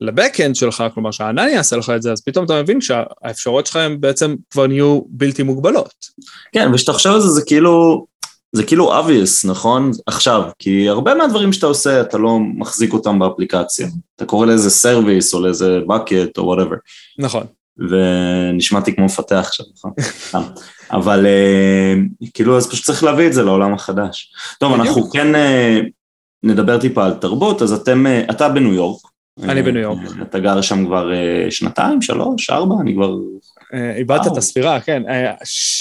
[0.00, 4.00] לבק-אנד שלך, כלומר שהענן יעשה לך את זה, אז פתאום אתה מבין שהאפשרויות שלך הן
[4.00, 5.94] בעצם כבר נהיו בלתי מוגבלות.
[6.52, 8.06] כן, וכשאתה חושב על זה, זה כאילו,
[8.52, 9.90] זה כאילו obvious, נכון?
[10.06, 13.88] עכשיו, כי הרבה מהדברים שאתה עושה, אתה לא מחזיק אותם באפליקציה.
[14.16, 16.76] אתה קורא לאיזה service או לאיזה bucket או whatever.
[17.18, 17.46] נכון.
[17.78, 19.92] ונשמעתי כמו מפתח עכשיו, נכון?
[20.90, 21.94] אבל אה,
[22.34, 24.32] כאילו אז פשוט צריך להביא את זה לעולם החדש.
[24.60, 25.80] טוב, אנחנו כן, אה,
[26.42, 29.00] נדבר טיפה על תרבות, אז אתם, אתה בניו יורק.
[29.42, 30.00] אני בניו יורק.
[30.22, 31.10] אתה גר שם כבר
[31.50, 33.14] שנתיים, שלוש, ארבע, אני כבר...
[33.96, 35.02] איבדת את הספירה, כן,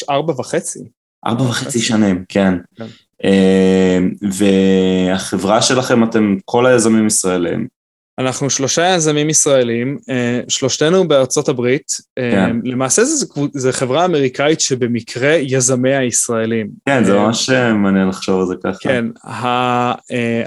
[0.10, 0.80] ארבע וחצי.
[1.26, 2.54] ארבע וחצי שנים, כן.
[2.76, 2.86] כן.
[4.32, 7.68] והחברה שלכם, אתם כל היזמים ישראלים.
[8.20, 12.56] אנחנו שלושה יזמים ישראלים, אה, שלושתנו בארצות הברית, אה, כן.
[12.64, 13.04] למעשה
[13.54, 16.68] זו חברה אמריקאית שבמקרה יזמיה ישראלים.
[16.86, 18.80] כן, זה אה, ממש מעניין לחשוב על זה ככה.
[18.80, 19.06] כן,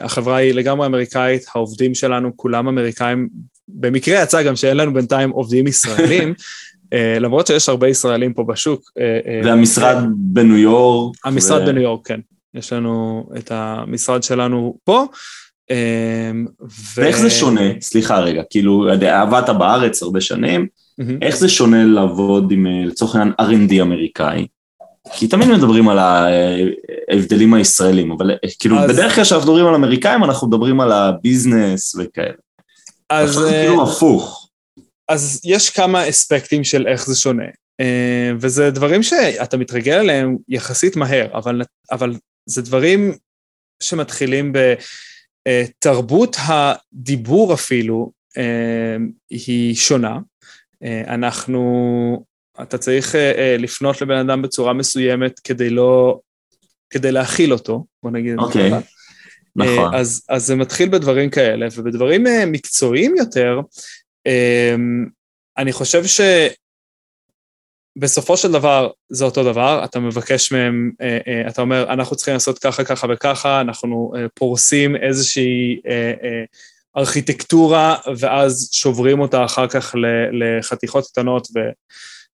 [0.00, 3.28] החברה היא לגמרי אמריקאית, העובדים שלנו כולם אמריקאים,
[3.68, 6.35] במקרה יצא גם שאין לנו בינתיים עובדים ישראלים,
[7.20, 8.90] למרות שיש הרבה ישראלים פה בשוק.
[9.44, 11.16] והמשרד בניו יורק.
[11.24, 12.20] המשרד בניו יורק, כן.
[12.54, 15.06] יש לנו את המשרד שלנו פה.
[15.70, 17.00] אמ, ו...
[17.00, 17.80] ואיך זה שונה?
[17.80, 20.66] סליחה רגע, כאילו עבדת בארץ הרבה שנים,
[21.00, 21.04] mm-hmm.
[21.22, 24.46] איך זה שונה לעבוד עם אה, לצורך העניין R&D אמריקאי?
[25.12, 28.90] כי תמיד מדברים על ההבדלים הישראלים, אבל אה, כאילו אז...
[28.90, 32.35] בדרך כלל כשאנחנו מדברים על אמריקאים אנחנו מדברים על הביזנס וכאלה.
[33.11, 33.33] אז...
[33.33, 34.48] זה כאילו הפוך.
[35.09, 37.44] אז יש כמה אספקטים של איך זה שונה,
[38.40, 42.14] וזה דברים שאתה מתרגל אליהם יחסית מהר, אבל, אבל
[42.46, 43.12] זה דברים
[43.83, 44.74] שמתחילים ב...
[45.46, 48.96] אה, תרבות הדיבור אפילו אה,
[49.31, 50.18] היא שונה.
[50.83, 52.24] אה, אנחנו,
[52.62, 53.14] אתה צריך
[53.59, 56.20] לפנות לבן אדם בצורה מסוימת כדי לא,
[56.90, 58.85] כדי להכיל אותו, בוא נגיד זה okay.
[59.57, 59.94] נכון.
[59.94, 63.61] אז, אז זה מתחיל בדברים כאלה, ובדברים מקצועיים יותר,
[65.59, 66.20] אני חושב ש...
[68.00, 72.34] בסופו של דבר זה אותו דבר, אתה מבקש מהם, אה, אה, אתה אומר, אנחנו צריכים
[72.34, 75.80] לעשות ככה, ככה וככה, אנחנו אה, פורסים איזושהי
[76.96, 79.94] ארכיטקטורה, ואז שוברים אותה אחר כך
[80.32, 81.58] לחתיכות קטנות, ו,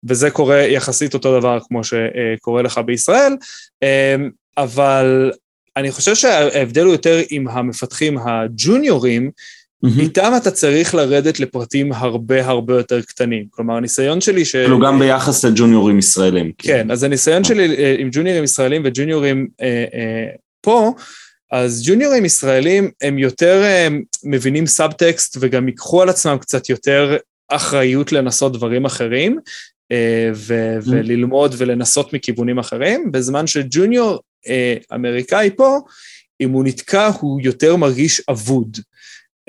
[0.05, 3.37] וזה קורה יחסית אותו דבר כמו שקורה לך בישראל,
[4.57, 5.33] אבל
[5.77, 9.31] אני חושב שההבדל הוא יותר עם המפתחים הג'וניורים,
[9.85, 10.01] Mm-hmm.
[10.01, 13.45] איתם אתה צריך לרדת לפרטים הרבה הרבה יותר קטנים.
[13.51, 14.57] כלומר, הניסיון שלי ש...
[14.57, 16.53] כאילו גם ביחס לג'וניורים ישראלים.
[16.59, 16.93] כן, כאילו.
[16.93, 20.27] אז הניסיון שלי אה, עם ג'וניורים ישראלים וג'וניורים אה, אה,
[20.61, 20.93] פה,
[21.53, 23.89] אז ג'וניורים ישראלים הם יותר אה,
[24.25, 27.17] מבינים סאבטקסט וגם ייקחו על עצמם קצת יותר
[27.49, 29.39] אחריות לנסות דברים אחרים,
[29.93, 30.91] אה, ו- mm-hmm.
[30.91, 35.79] וללמוד ולנסות מכיוונים אחרים, בזמן שג'וניור אה, אמריקאי פה,
[36.41, 38.79] אם הוא נתקע, הוא יותר מרגיש אבוד.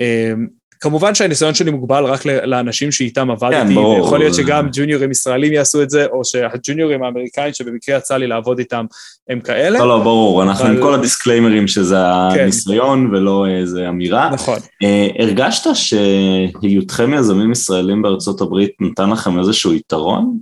[0.00, 0.46] אמ,
[0.84, 3.78] כמובן שהניסיון שלי מוגבל רק לאנשים שאיתם עבדתי, כן.
[3.78, 8.58] ויכול להיות שגם ג'וניורים ישראלים יעשו את זה, או שהג'וניורים האמריקאים שבמקרה יצא לי לעבוד
[8.58, 8.84] איתם
[9.28, 9.78] הם כאלה.
[9.78, 10.50] לא, לא, ברור, אבל...
[10.50, 11.96] אנחנו עם כל הדיסקליימרים שזה
[12.34, 12.40] כן.
[12.40, 14.30] הניסיון ולא איזה אמירה.
[14.32, 14.58] נכון.
[14.82, 20.38] אה, הרגשת שהיותכם יזמים ישראלים בארצות הברית נתן לכם איזשהו יתרון?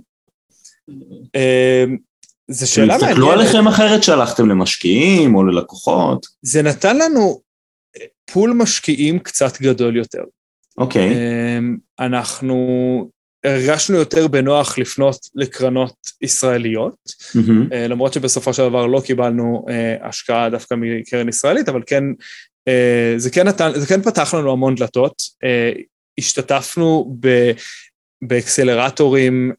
[1.35, 1.85] אה,
[2.47, 3.09] זו שאלה מעניינת.
[3.09, 6.25] הסתכלו עליכם אחרת שהלכתם למשקיעים או ללקוחות?
[6.41, 7.42] זה נתן לנו
[8.33, 10.23] פול משקיעים קצת גדול יותר.
[10.77, 11.09] אוקיי.
[11.09, 11.13] Okay.
[11.13, 13.09] אמ, אנחנו
[13.43, 17.75] הרגשנו יותר בנוח לפנות לקרנות ישראליות, mm-hmm.
[17.75, 22.03] למרות שבסופו של דבר לא קיבלנו אה, השקעה דווקא מקרן ישראלית, אבל כן,
[22.67, 25.21] אה, זה כן, נתן, זה כן פתח לנו המון דלתות.
[26.17, 27.51] השתתפנו ב...
[28.21, 29.51] באקסלרטורים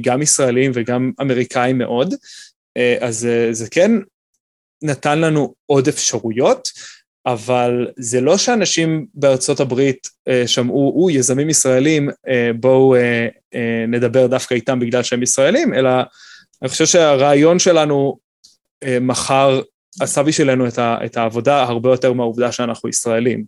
[0.00, 2.14] גם ישראלים וגם אמריקאים מאוד,
[3.00, 3.90] אז זה כן
[4.82, 6.68] נתן לנו עוד אפשרויות.
[7.26, 13.84] אבל זה לא שאנשים בארצות הברית אה, שמעו, או, יזמים ישראלים, אה, בואו אה, אה,
[13.88, 15.90] נדבר דווקא איתם בגלל שהם ישראלים, אלא
[16.62, 18.18] אני חושב שהרעיון שלנו
[18.82, 19.60] אה, מחר
[20.00, 23.44] עשה בשבילנו את, ה, את העבודה הרבה יותר מהעובדה שאנחנו ישראלים.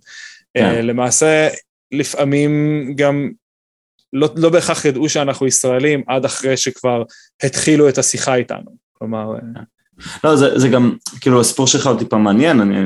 [0.57, 0.69] אה, כן.
[0.69, 1.49] אה, למעשה,
[1.93, 3.31] לפעמים גם
[4.13, 7.03] לא, לא בהכרח ידעו שאנחנו ישראלים עד אחרי שכבר
[7.43, 8.77] התחילו את השיחה איתנו.
[8.93, 9.35] כלומר...
[10.01, 12.77] אה, לא, זה, זה גם, כאילו הסיפור שלך הוא טיפה מעניין, אני,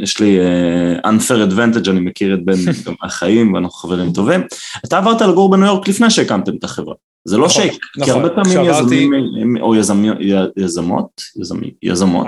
[0.00, 4.40] יש לי uh, unfair advantage, אני מכיר את בן גם מהחיים ואנחנו חברים טובים.
[4.84, 8.10] אתה עברת לגור בניו יורק לפני שהקמתם את החברה, זה לא נכון, שייק, נכון, כי
[8.10, 8.58] הרבה פעמים.
[8.64, 10.08] יזמים או יזמי,
[10.56, 12.26] יזמות, יזמי, יזמות,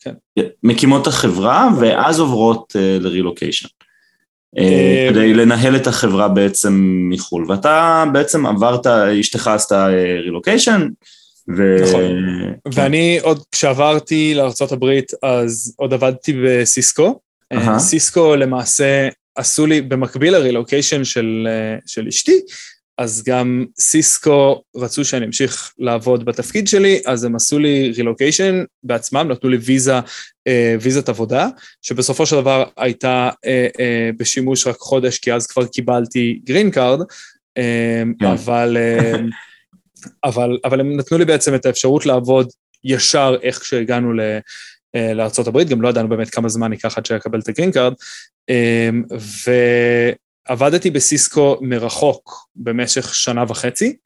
[0.00, 0.12] כן.
[0.62, 3.68] מקימות את החברה ואז עוברות uh, לרילוקיישן.
[4.58, 9.86] אה, כדי לנהל את החברה בעצם מחו"ל, ואתה בעצם עברת, אשתך עשתה
[10.22, 10.88] רילוקיישן,
[11.56, 11.76] ו...
[11.82, 12.00] נכון.
[12.64, 12.70] כן.
[12.74, 14.84] ואני עוד כשעברתי לארה"ב
[15.22, 17.20] אז עוד עבדתי בסיסקו.
[17.54, 17.78] Uh-huh.
[17.78, 21.48] סיסקו למעשה עשו לי, במקביל לרילוקיישן של,
[21.86, 22.40] של אשתי,
[22.98, 29.28] אז גם סיסקו רצו שאני אמשיך לעבוד בתפקיד שלי, אז הם עשו לי רילוקיישן בעצמם,
[29.30, 29.94] נתנו לי ויזה,
[30.46, 31.48] אה, ויזת עבודה,
[31.82, 37.00] שבסופו של דבר הייתה אה, אה, בשימוש רק חודש, כי אז כבר קיבלתי green card,
[37.58, 38.02] אה.
[38.20, 38.26] כן.
[38.26, 38.76] אבל...
[38.76, 39.12] אה,
[40.24, 42.48] אבל, אבל הם נתנו לי בעצם את האפשרות לעבוד
[42.84, 44.12] ישר איך שהגענו
[44.94, 47.92] לארה"ב, גם לא ידענו באמת כמה זמן ייקח עד שיקבל את הגרין קארד,
[50.48, 53.96] ועבדתי בסיסקו מרחוק במשך שנה וחצי,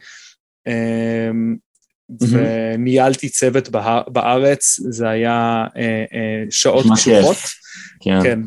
[2.21, 3.69] וניהלתי צוות
[4.09, 5.65] בארץ, זה היה
[6.51, 7.37] שעות קשוחות.
[8.01, 8.19] כן.
[8.23, 8.41] כן.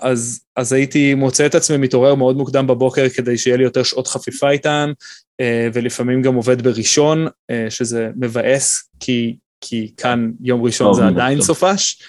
[0.00, 4.06] אז, אז הייתי מוצא את עצמי מתעורר מאוד מוקדם בבוקר כדי שיהיה לי יותר שעות
[4.06, 4.92] חפיפה איתן,
[5.40, 11.38] אה, ולפעמים גם עובד בראשון, אה, שזה מבאס, כי, כי כאן יום ראשון זה עדיין
[11.38, 11.46] טוב.
[11.46, 12.02] סופש.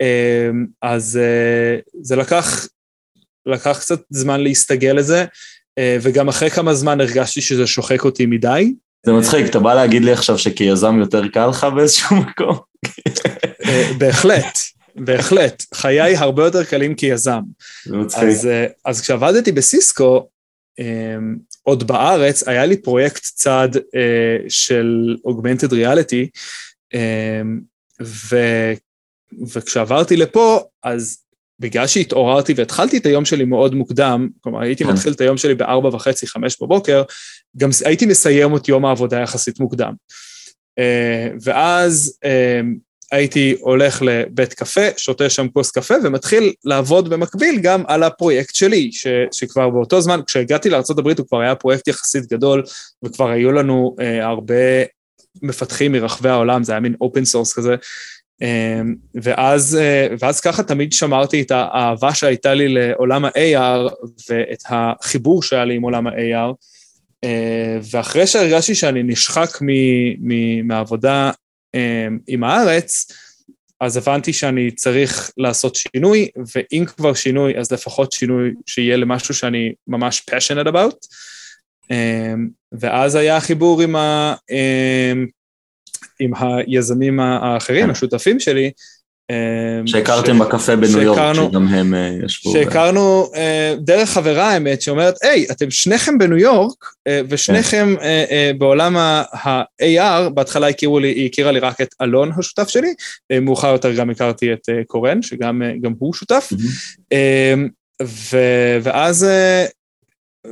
[0.00, 0.50] אה,
[0.82, 1.18] אז
[2.02, 2.66] זה לקח,
[3.46, 5.24] לקח קצת זמן להסתגל לזה,
[6.02, 8.74] וגם אחרי כמה זמן הרגשתי שזה שוחק אותי מדי.
[9.06, 12.56] זה מצחיק, אתה בא להגיד לי עכשיו שכיזם יותר קל לך באיזשהו מקום?
[13.98, 14.58] בהחלט.
[14.96, 17.40] בהחלט, חיי הרבה יותר קלים כיזם.
[18.16, 20.28] אז, אה, אז כשעבדתי בסיסקו,
[20.80, 23.80] um, עוד בארץ, היה לי פרויקט צד uh,
[24.48, 26.26] של Augmented Reality,
[28.02, 28.36] ו,
[29.52, 31.18] וכשעברתי לפה, אז
[31.60, 34.90] בגלל שהתעוררתי והתחלתי את היום שלי מאוד מוקדם, כלומר הייתי כן.
[34.90, 37.02] מתחיל את היום שלי בארבע וחצי, חמש בבוקר,
[37.56, 39.94] גם הייתי מסיים את יום העבודה יחסית מוקדם.
[41.42, 42.18] ואז
[43.12, 48.92] הייתי הולך לבית קפה, שותה שם כוס קפה ומתחיל לעבוד במקביל גם על הפרויקט שלי,
[48.92, 52.62] ש, שכבר באותו זמן, כשהגעתי לארה"ב הוא כבר היה פרויקט יחסית גדול
[53.02, 54.54] וכבר היו לנו אה, הרבה
[55.42, 57.74] מפתחים מרחבי העולם, זה היה מין open source כזה,
[58.42, 58.80] אה,
[59.14, 63.94] ואז, אה, ואז ככה תמיד שמרתי את האהבה שהייתה לי לעולם ה-AR
[64.30, 66.54] ואת החיבור שהיה לי עם עולם ה-AR,
[67.24, 69.68] אה, ואחרי שהרגשתי שאני נשחק מ,
[70.18, 71.30] מ, מהעבודה
[72.26, 73.12] עם הארץ,
[73.80, 79.72] אז הבנתי שאני צריך לעשות שינוי, ואם כבר שינוי, אז לפחות שינוי שיהיה למשהו שאני
[79.86, 80.96] ממש passionate about.
[81.90, 85.26] אמ, ואז היה חיבור עם, ה, אמ,
[86.20, 87.90] עם היזמים האחרים.
[87.90, 88.70] השותפים שלי, אמ,
[89.86, 90.40] שהכרתם ש...
[90.40, 92.52] בקפה בניו יורק, שגם הם אה, ישבו.
[92.52, 98.58] שהכרנו אה, דרך חברה האמת, שאומרת, היי, אתם שניכם בניו יורק, אה, ושניכם כן.
[98.58, 102.94] בעולם ה-AR, בהתחלה הכירו לי, היא הכירה לי רק את אלון השותף שלי,
[103.42, 105.62] מאוחר יותר גם הכרתי את קורן, שגם
[105.98, 106.52] הוא שותף,
[107.12, 107.68] אמ,
[108.02, 108.38] ו,
[108.82, 109.26] ואז...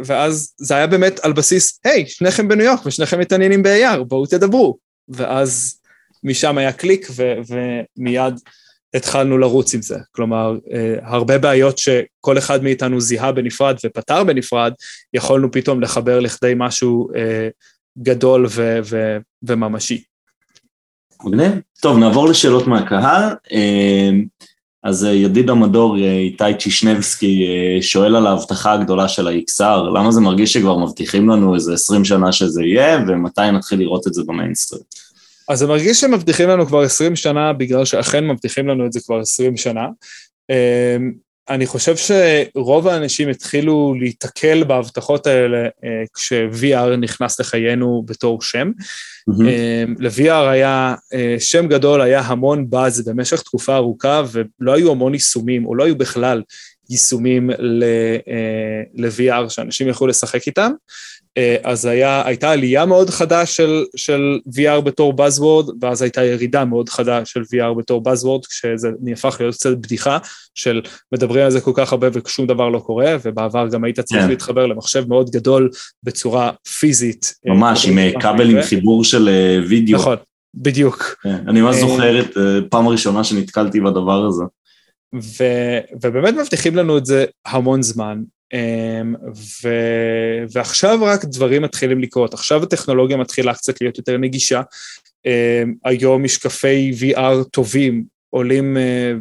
[0.04, 4.76] ואז זה היה באמת על בסיס, היי, שניכם בניו יורק ושניכם מתעניינים ב-AR, בואו תדברו.
[5.08, 5.78] ואז
[6.24, 7.08] משם היה קליק
[7.48, 8.34] ומיד
[8.94, 9.98] התחלנו לרוץ עם זה.
[10.12, 14.72] כלומר, אה, הרבה בעיות שכל אחד מאיתנו זיהה בנפרד ופתר בנפרד,
[15.14, 17.48] יכולנו פתאום לחבר לכדי משהו אה,
[17.98, 20.02] גדול ו- ו- וממשי.
[21.24, 21.52] מגניב.
[21.80, 23.34] טוב, נעבור לשאלות מהקהל.
[23.52, 24.10] אה,
[24.82, 27.46] אז ידיד המדור איתי צ'ישנבסקי
[27.80, 32.32] שואל על ההבטחה הגדולה של ה-XR, למה זה מרגיש שכבר מבטיחים לנו איזה 20 שנה
[32.32, 34.82] שזה יהיה, ומתי נתחיל לראות את זה במיינסטרים?
[35.48, 39.20] אז זה מרגיש שמבטיחים לנו כבר 20 שנה, בגלל שאכן מבטיחים לנו את זה כבר
[39.20, 39.86] 20 שנה.
[40.50, 41.12] אמ,
[41.48, 48.70] אני חושב שרוב האנשים התחילו להיתקל בהבטחות האלה אה, כש-VR נכנס לחיינו בתור שם.
[49.30, 49.42] Mm-hmm.
[49.98, 55.66] ל-VR היה אה, שם גדול, היה המון באז במשך תקופה ארוכה, ולא היו המון יישומים,
[55.66, 56.42] או לא היו בכלל
[56.90, 57.50] יישומים
[58.94, 60.72] ל-VR שאנשים יכלו לשחק איתם.
[61.36, 66.64] אה, אז היה, הייתה עלייה מאוד חדה של, של VR בתור Buzzword, ואז הייתה ירידה
[66.64, 70.18] מאוד חדה של VR בתור Buzzword, כשזה נהפך להיות קצת בדיחה
[70.54, 70.80] של
[71.12, 74.24] מדברים על זה כל כך הרבה ושום דבר לא קורה, ובעבר גם היית צריך yeah.
[74.24, 74.30] כן.
[74.30, 75.70] להתחבר למחשב מאוד גדול
[76.02, 77.34] בצורה פיזית.
[77.48, 79.28] אה, ממש, עם אה, כבל עם חיבור של
[79.68, 79.98] וידאו.
[79.98, 80.16] נכון,
[80.54, 81.02] בדיוק.
[81.02, 82.36] Yeah, כן, אני ממש זוכר את
[82.70, 84.44] פעם הראשונה שנתקלתי בדבר הזה.
[85.22, 85.44] ו,
[86.02, 88.22] ובאמת מבטיחים לנו את זה המון זמן,
[88.52, 89.14] אמ,
[89.62, 89.68] ו...
[90.52, 94.62] ועכשיו רק דברים מתחילים לקרות, עכשיו הטכנולוגיה מתחילה קצת להיות יותר נגישה,
[95.26, 99.12] אמ, היום משקפי VR טובים עולים אה,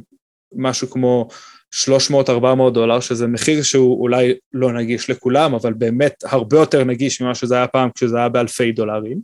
[0.56, 1.27] משהו כמו
[1.75, 7.36] 300-400 דולר, שזה מחיר שהוא אולי לא נגיש לכולם, אבל באמת הרבה יותר נגיש ממה
[7.36, 9.19] שזה היה פעם כשזה היה באלפי דולרים.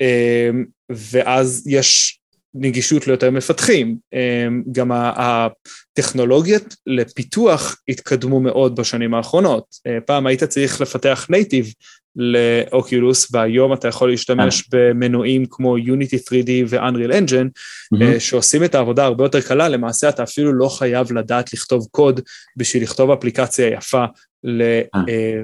[0.00, 2.17] אמ, ואז יש
[2.54, 3.96] נגישות ליותר מפתחים.
[4.12, 9.64] אמ, גם הטכנולוגיות לפיתוח התקדמו מאוד בשנים האחרונות.
[9.86, 11.72] אה, פעם היית צריך לפתח נייטיב
[12.18, 14.66] לאוקיולוס, והיום אתה יכול להשתמש אה.
[14.72, 18.18] במנועים כמו Unity 3D ו-Unreal Engine, mm-hmm.
[18.18, 22.20] שעושים את העבודה הרבה יותר קלה, למעשה אתה אפילו לא חייב לדעת לכתוב קוד
[22.56, 24.04] בשביל לכתוב אפליקציה יפה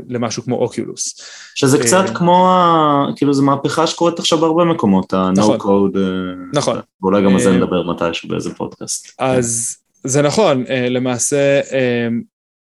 [0.08, 1.20] למשהו כמו אוקיולוס.
[1.54, 2.48] שזה קצת כמו,
[3.16, 5.58] כאילו זו מהפכה שקורית עכשיו בהרבה מקומות, ה-No נכון.
[5.60, 5.98] code,
[6.52, 6.78] נכון.
[7.02, 9.14] ואולי גם על זה נדבר מתישהו באיזה פודקאסט.
[9.18, 11.60] אז זה נכון, למעשה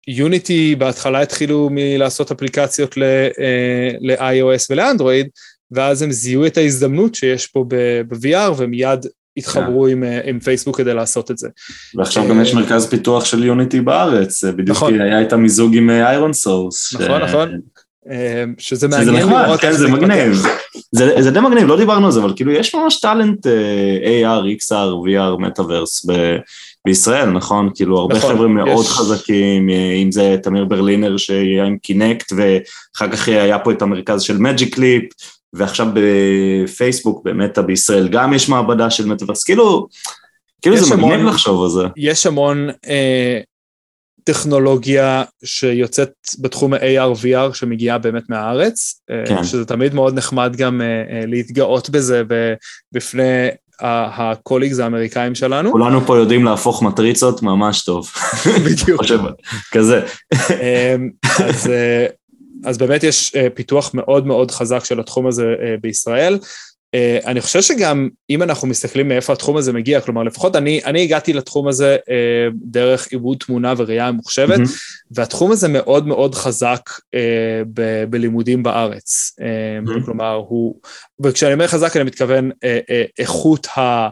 [0.07, 5.27] יוניטי בהתחלה התחילו מלעשות אפליקציות ל-iOS ולאנדרואיד,
[5.71, 9.05] ואז הם זיהו את ההזדמנות שיש פה ב-VR ומיד
[9.37, 9.91] התחברו yeah.
[9.91, 11.47] עם, עם פייסבוק כדי לעשות את זה.
[11.95, 15.01] ועכשיו גם יש מרכז פיתוח של יוניטי בארץ, בדיוק נכון.
[15.01, 16.93] היה את המיזוג עם איירון סורס.
[16.93, 17.23] נכון, ש...
[17.23, 17.59] נכון.
[18.57, 20.43] שזה מעניין שזה נחמד, כן, זה מגניב.
[20.91, 23.49] זה, זה די מגניב, לא דיברנו על זה, אבל כאילו יש ממש talent uh,
[24.03, 26.05] AR, XR, VR, מטאוורס
[26.87, 27.69] בישראל, נכון?
[27.75, 28.91] כאילו הרבה נכון, חבר'ה מאוד יש...
[28.91, 34.21] חזקים, אה, אם זה תמיר ברלינר שהיה עם קינקט, ואחר כך היה פה את המרכז
[34.21, 35.03] של מג'יק ליפ,
[35.53, 39.87] ועכשיו בפייסבוק, באמת בישראל גם יש מעבדה של מטאוורס, כאילו,
[40.61, 41.83] כאילו זה מגניב לחשוב על זה.
[41.97, 43.39] יש המון אה,
[44.27, 49.43] טכנולוגיה שיוצאת בתחום ה-AR-VR שמגיעה באמת מהארץ, אה, כן.
[49.43, 52.23] שזה תמיד מאוד נחמד גם אה, אה, להתגאות בזה
[52.91, 53.47] בפני
[53.81, 55.71] הקוליגס האמריקאים שלנו.
[55.71, 58.11] כולנו פה יודעים להפוך מטריצות ממש טוב.
[58.65, 59.01] בדיוק.
[59.71, 60.01] כזה.
[60.33, 61.09] אמ,
[61.39, 61.71] אז,
[62.65, 65.45] אז באמת יש פיתוח מאוד מאוד חזק של התחום הזה
[65.81, 66.39] בישראל.
[66.95, 71.03] Uh, אני חושב שגם אם אנחנו מסתכלים מאיפה התחום הזה מגיע, כלומר לפחות אני, אני
[71.03, 75.11] הגעתי לתחום הזה uh, דרך עיבוד תמונה וראייה ממוחשבת, mm-hmm.
[75.11, 77.17] והתחום הזה מאוד מאוד חזק uh,
[77.73, 79.31] ב- בלימודים בארץ.
[79.39, 79.43] Uh,
[79.89, 80.05] mm-hmm.
[80.05, 80.75] כלומר הוא,
[81.23, 84.09] וכשאני אומר חזק אני מתכוון uh, uh, איכות ה...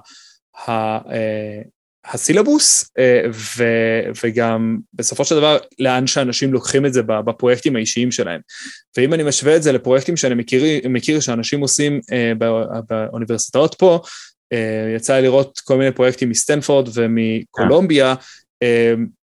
[0.67, 1.74] ה uh,
[2.11, 3.21] הסילבוס, אה,
[3.57, 3.63] ו,
[4.23, 8.41] וגם בסופו של דבר לאן שאנשים לוקחים את זה בפרויקטים האישיים שלהם.
[8.97, 12.31] ואם אני משווה את זה לפרויקטים שאני מכיר, מכיר שאנשים עושים אה,
[12.89, 13.99] באוניברסיטאות פה,
[14.53, 18.15] אה, יצא לי לראות כל מיני פרויקטים מסטנפורד ומקולומביה,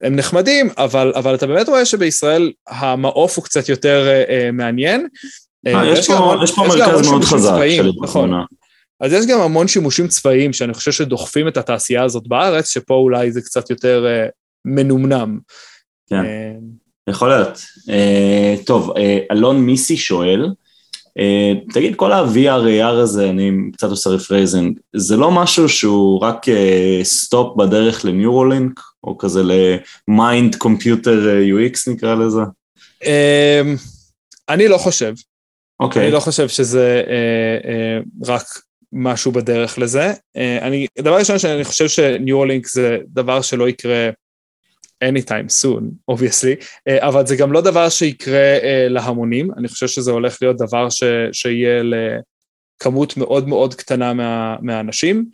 [0.01, 4.23] הם נחמדים, אבל, אבל אתה באמת רואה שבישראל המעוף הוא קצת יותר
[4.53, 5.07] מעניין.
[5.65, 8.31] יש פה, יש פה מרכז מאוד חזק של נכון.
[9.01, 13.31] אז יש גם המון שימושים צבאיים שאני חושב שדוחפים את התעשייה הזאת בארץ, שפה אולי
[13.31, 14.31] זה קצת יותר uh,
[14.65, 15.39] מנומנם.
[16.09, 17.57] כן, uh, יכול להיות.
[17.79, 18.99] Uh, טוב, uh,
[19.31, 20.45] אלון מיסי שואל,
[21.19, 26.45] uh, תגיד, כל ה-VR, AR הזה, אני קצת עושה rephrasing, זה לא משהו שהוא רק
[27.03, 31.17] stop uh, בדרך לניורולינק, או כזה ל-mind computer
[31.51, 32.41] UX נקרא לזה?
[33.03, 33.07] Uh,
[34.49, 35.13] אני לא חושב.
[35.79, 36.01] אוקיי.
[36.01, 36.05] Okay.
[36.05, 38.43] אני לא חושב שזה uh, uh, רק
[38.93, 40.13] משהו בדרך לזה.
[40.37, 44.09] אה, אני, דבר ראשון שאני חושב שניו-אורלינק זה דבר שלא יקרה
[45.03, 50.11] anytime soon, obviously, אה, אבל זה גם לא דבר שיקרה אה, להמונים, אני חושב שזה
[50.11, 55.25] הולך להיות דבר ש, שיהיה לכמות מאוד מאוד קטנה מה, מהאנשים.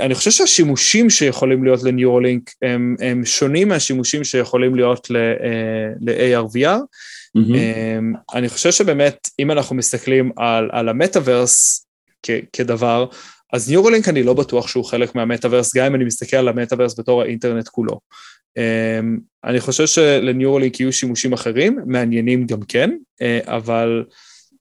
[0.00, 6.78] אני חושב שהשימושים שיכולים להיות לניו-אורלינק הם, הם שונים מהשימושים שיכולים להיות ל-ARVR.
[7.38, 8.34] Mm-hmm.
[8.34, 11.83] אני חושב שבאמת, אם אנחנו מסתכלים על, על המטאוורס,
[12.52, 13.06] כדבר,
[13.52, 17.22] אז ניורלינק אני לא בטוח שהוא חלק מהמטאוורס, גם אם אני מסתכל על המטאוורס בתור
[17.22, 18.00] האינטרנט כולו.
[18.56, 22.90] אמ, אני חושב שלניורלינק יהיו שימושים אחרים, מעניינים גם כן,
[23.22, 24.04] אה, אבל,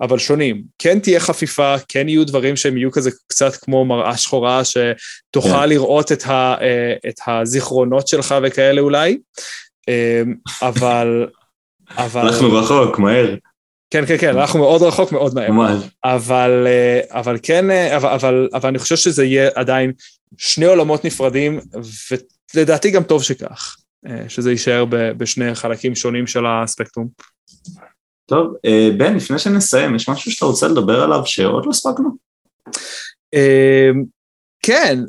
[0.02, 0.64] אבל שונים.
[0.80, 5.64] כן תהיה חפיפה, כן יהיו דברים שהם יהיו כזה קצת כמו מראה שחורה, שתוכל yeah.
[5.64, 5.70] כן.
[5.70, 9.18] לראות את, ה, אה, את הזיכרונות שלך וכאלה אולי,
[9.88, 11.28] אמ, אבל...
[11.98, 12.22] אבל...
[12.22, 13.36] אנחנו רחוק, מהר.
[13.94, 15.52] כן, כן, כן, אנחנו מאוד רחוק מאוד מהר.
[15.52, 15.84] ממש.
[16.04, 19.92] אבל, אה, אבל כן, אה, אבל, אבל, אבל אני חושב שזה יהיה עדיין
[20.38, 21.60] שני עולמות נפרדים,
[22.56, 23.76] ולדעתי גם טוב שכך,
[24.08, 27.08] אה, שזה יישאר בשני חלקים שונים של הספקטרום.
[28.26, 28.54] טוב,
[28.98, 32.10] בן, לפני שנסיים, יש משהו שאתה רוצה לדבר עליו שעוד לא הספקנו?
[34.62, 35.00] כן,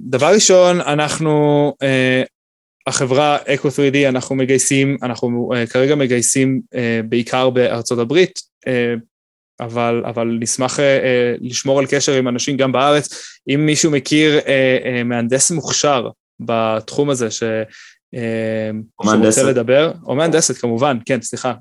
[0.00, 1.72] דבר ראשון, אנחנו
[2.86, 6.76] החברה אקו 3D אנחנו מגייסים, אנחנו uh, כרגע מגייסים uh,
[7.08, 9.00] בעיקר בארצות הברית, uh,
[9.60, 13.08] אבל, אבל נשמח uh, uh, לשמור על קשר עם אנשים גם בארץ.
[13.48, 16.08] אם מישהו מכיר uh, uh, מהנדס מוכשר
[16.40, 17.42] בתחום הזה, ש...
[19.02, 21.52] שרוצה לדבר, או מהנדסת כמובן, כן, סליחה,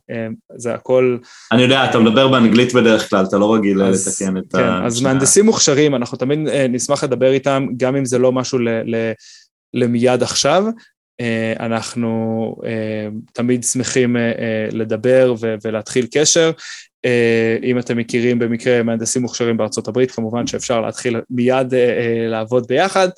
[0.55, 1.17] זה הכל...
[1.51, 4.85] אני יודע, אתה מדבר באנגלית בדרך כלל, אתה לא רגיל אז, לתקן את כן, ה...
[4.85, 8.69] אז מהנדסים מוכשרים, אנחנו תמיד נשמח לדבר איתם, גם אם זה לא משהו ל...
[8.69, 9.11] ל
[9.73, 10.63] למיד עכשיו,
[11.59, 14.21] אנחנו אה, תמיד שמחים אה,
[14.71, 16.51] לדבר ולהתחיל קשר.
[17.63, 21.73] אם אתם מכירים במקרה מהנדסים מוכשרים בארצות הברית, כמובן שאפשר להתחיל מיד
[22.29, 23.09] לעבוד ביחד.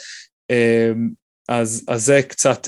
[1.49, 2.67] אז, אז זה קצת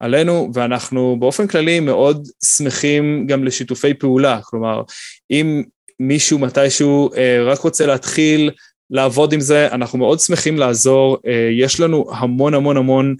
[0.00, 4.40] עלינו, ואנחנו באופן כללי מאוד שמחים גם לשיתופי פעולה.
[4.42, 4.82] כלומר,
[5.30, 5.62] אם
[6.00, 7.10] מישהו מתישהו
[7.46, 8.50] רק רוצה להתחיל
[8.90, 11.18] לעבוד עם זה, אנחנו מאוד שמחים לעזור.
[11.58, 13.14] יש לנו המון המון המון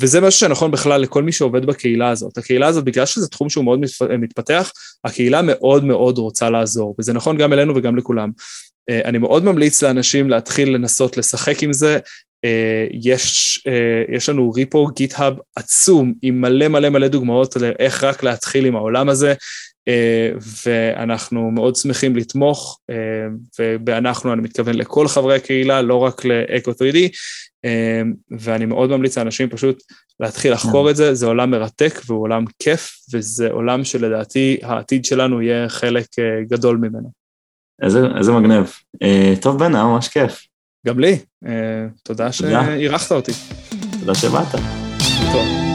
[0.00, 2.38] וזה משהו שנכון בכלל לכל מי שעובד בקהילה הזאת.
[2.38, 3.80] הקהילה הזאת, בגלל שזה תחום שהוא מאוד
[4.18, 4.72] מתפתח,
[5.04, 8.30] הקהילה מאוד מאוד רוצה לעזור, וזה נכון גם אלינו וגם לכולם.
[8.90, 11.98] אה, אני מאוד ממליץ לאנשים להתחיל לנסות לשחק עם זה.
[12.44, 18.22] אה, יש, אה, יש לנו ריפו גיט-האב עצום עם מלא מלא מלא דוגמאות לאיך רק
[18.22, 19.34] להתחיל עם העולם הזה.
[20.64, 22.80] ואנחנו מאוד שמחים לתמוך,
[23.58, 26.98] ובאנחנו אני מתכוון לכל חברי הקהילה, לא רק לאקו 3D,
[28.38, 29.82] ואני מאוד ממליץ לאנשים פשוט
[30.20, 35.42] להתחיל לחקור את זה, זה עולם מרתק והוא עולם כיף, וזה עולם שלדעתי העתיד שלנו
[35.42, 36.06] יהיה חלק
[36.48, 37.10] גדול ממנו.
[37.82, 38.72] איזה, איזה מגניב.
[39.40, 40.46] טוב בן, היה ממש כיף.
[40.86, 41.18] גם לי,
[42.02, 43.32] תודה שאירחת אותי.
[44.00, 44.52] תודה שבאת.
[45.32, 45.65] טוב.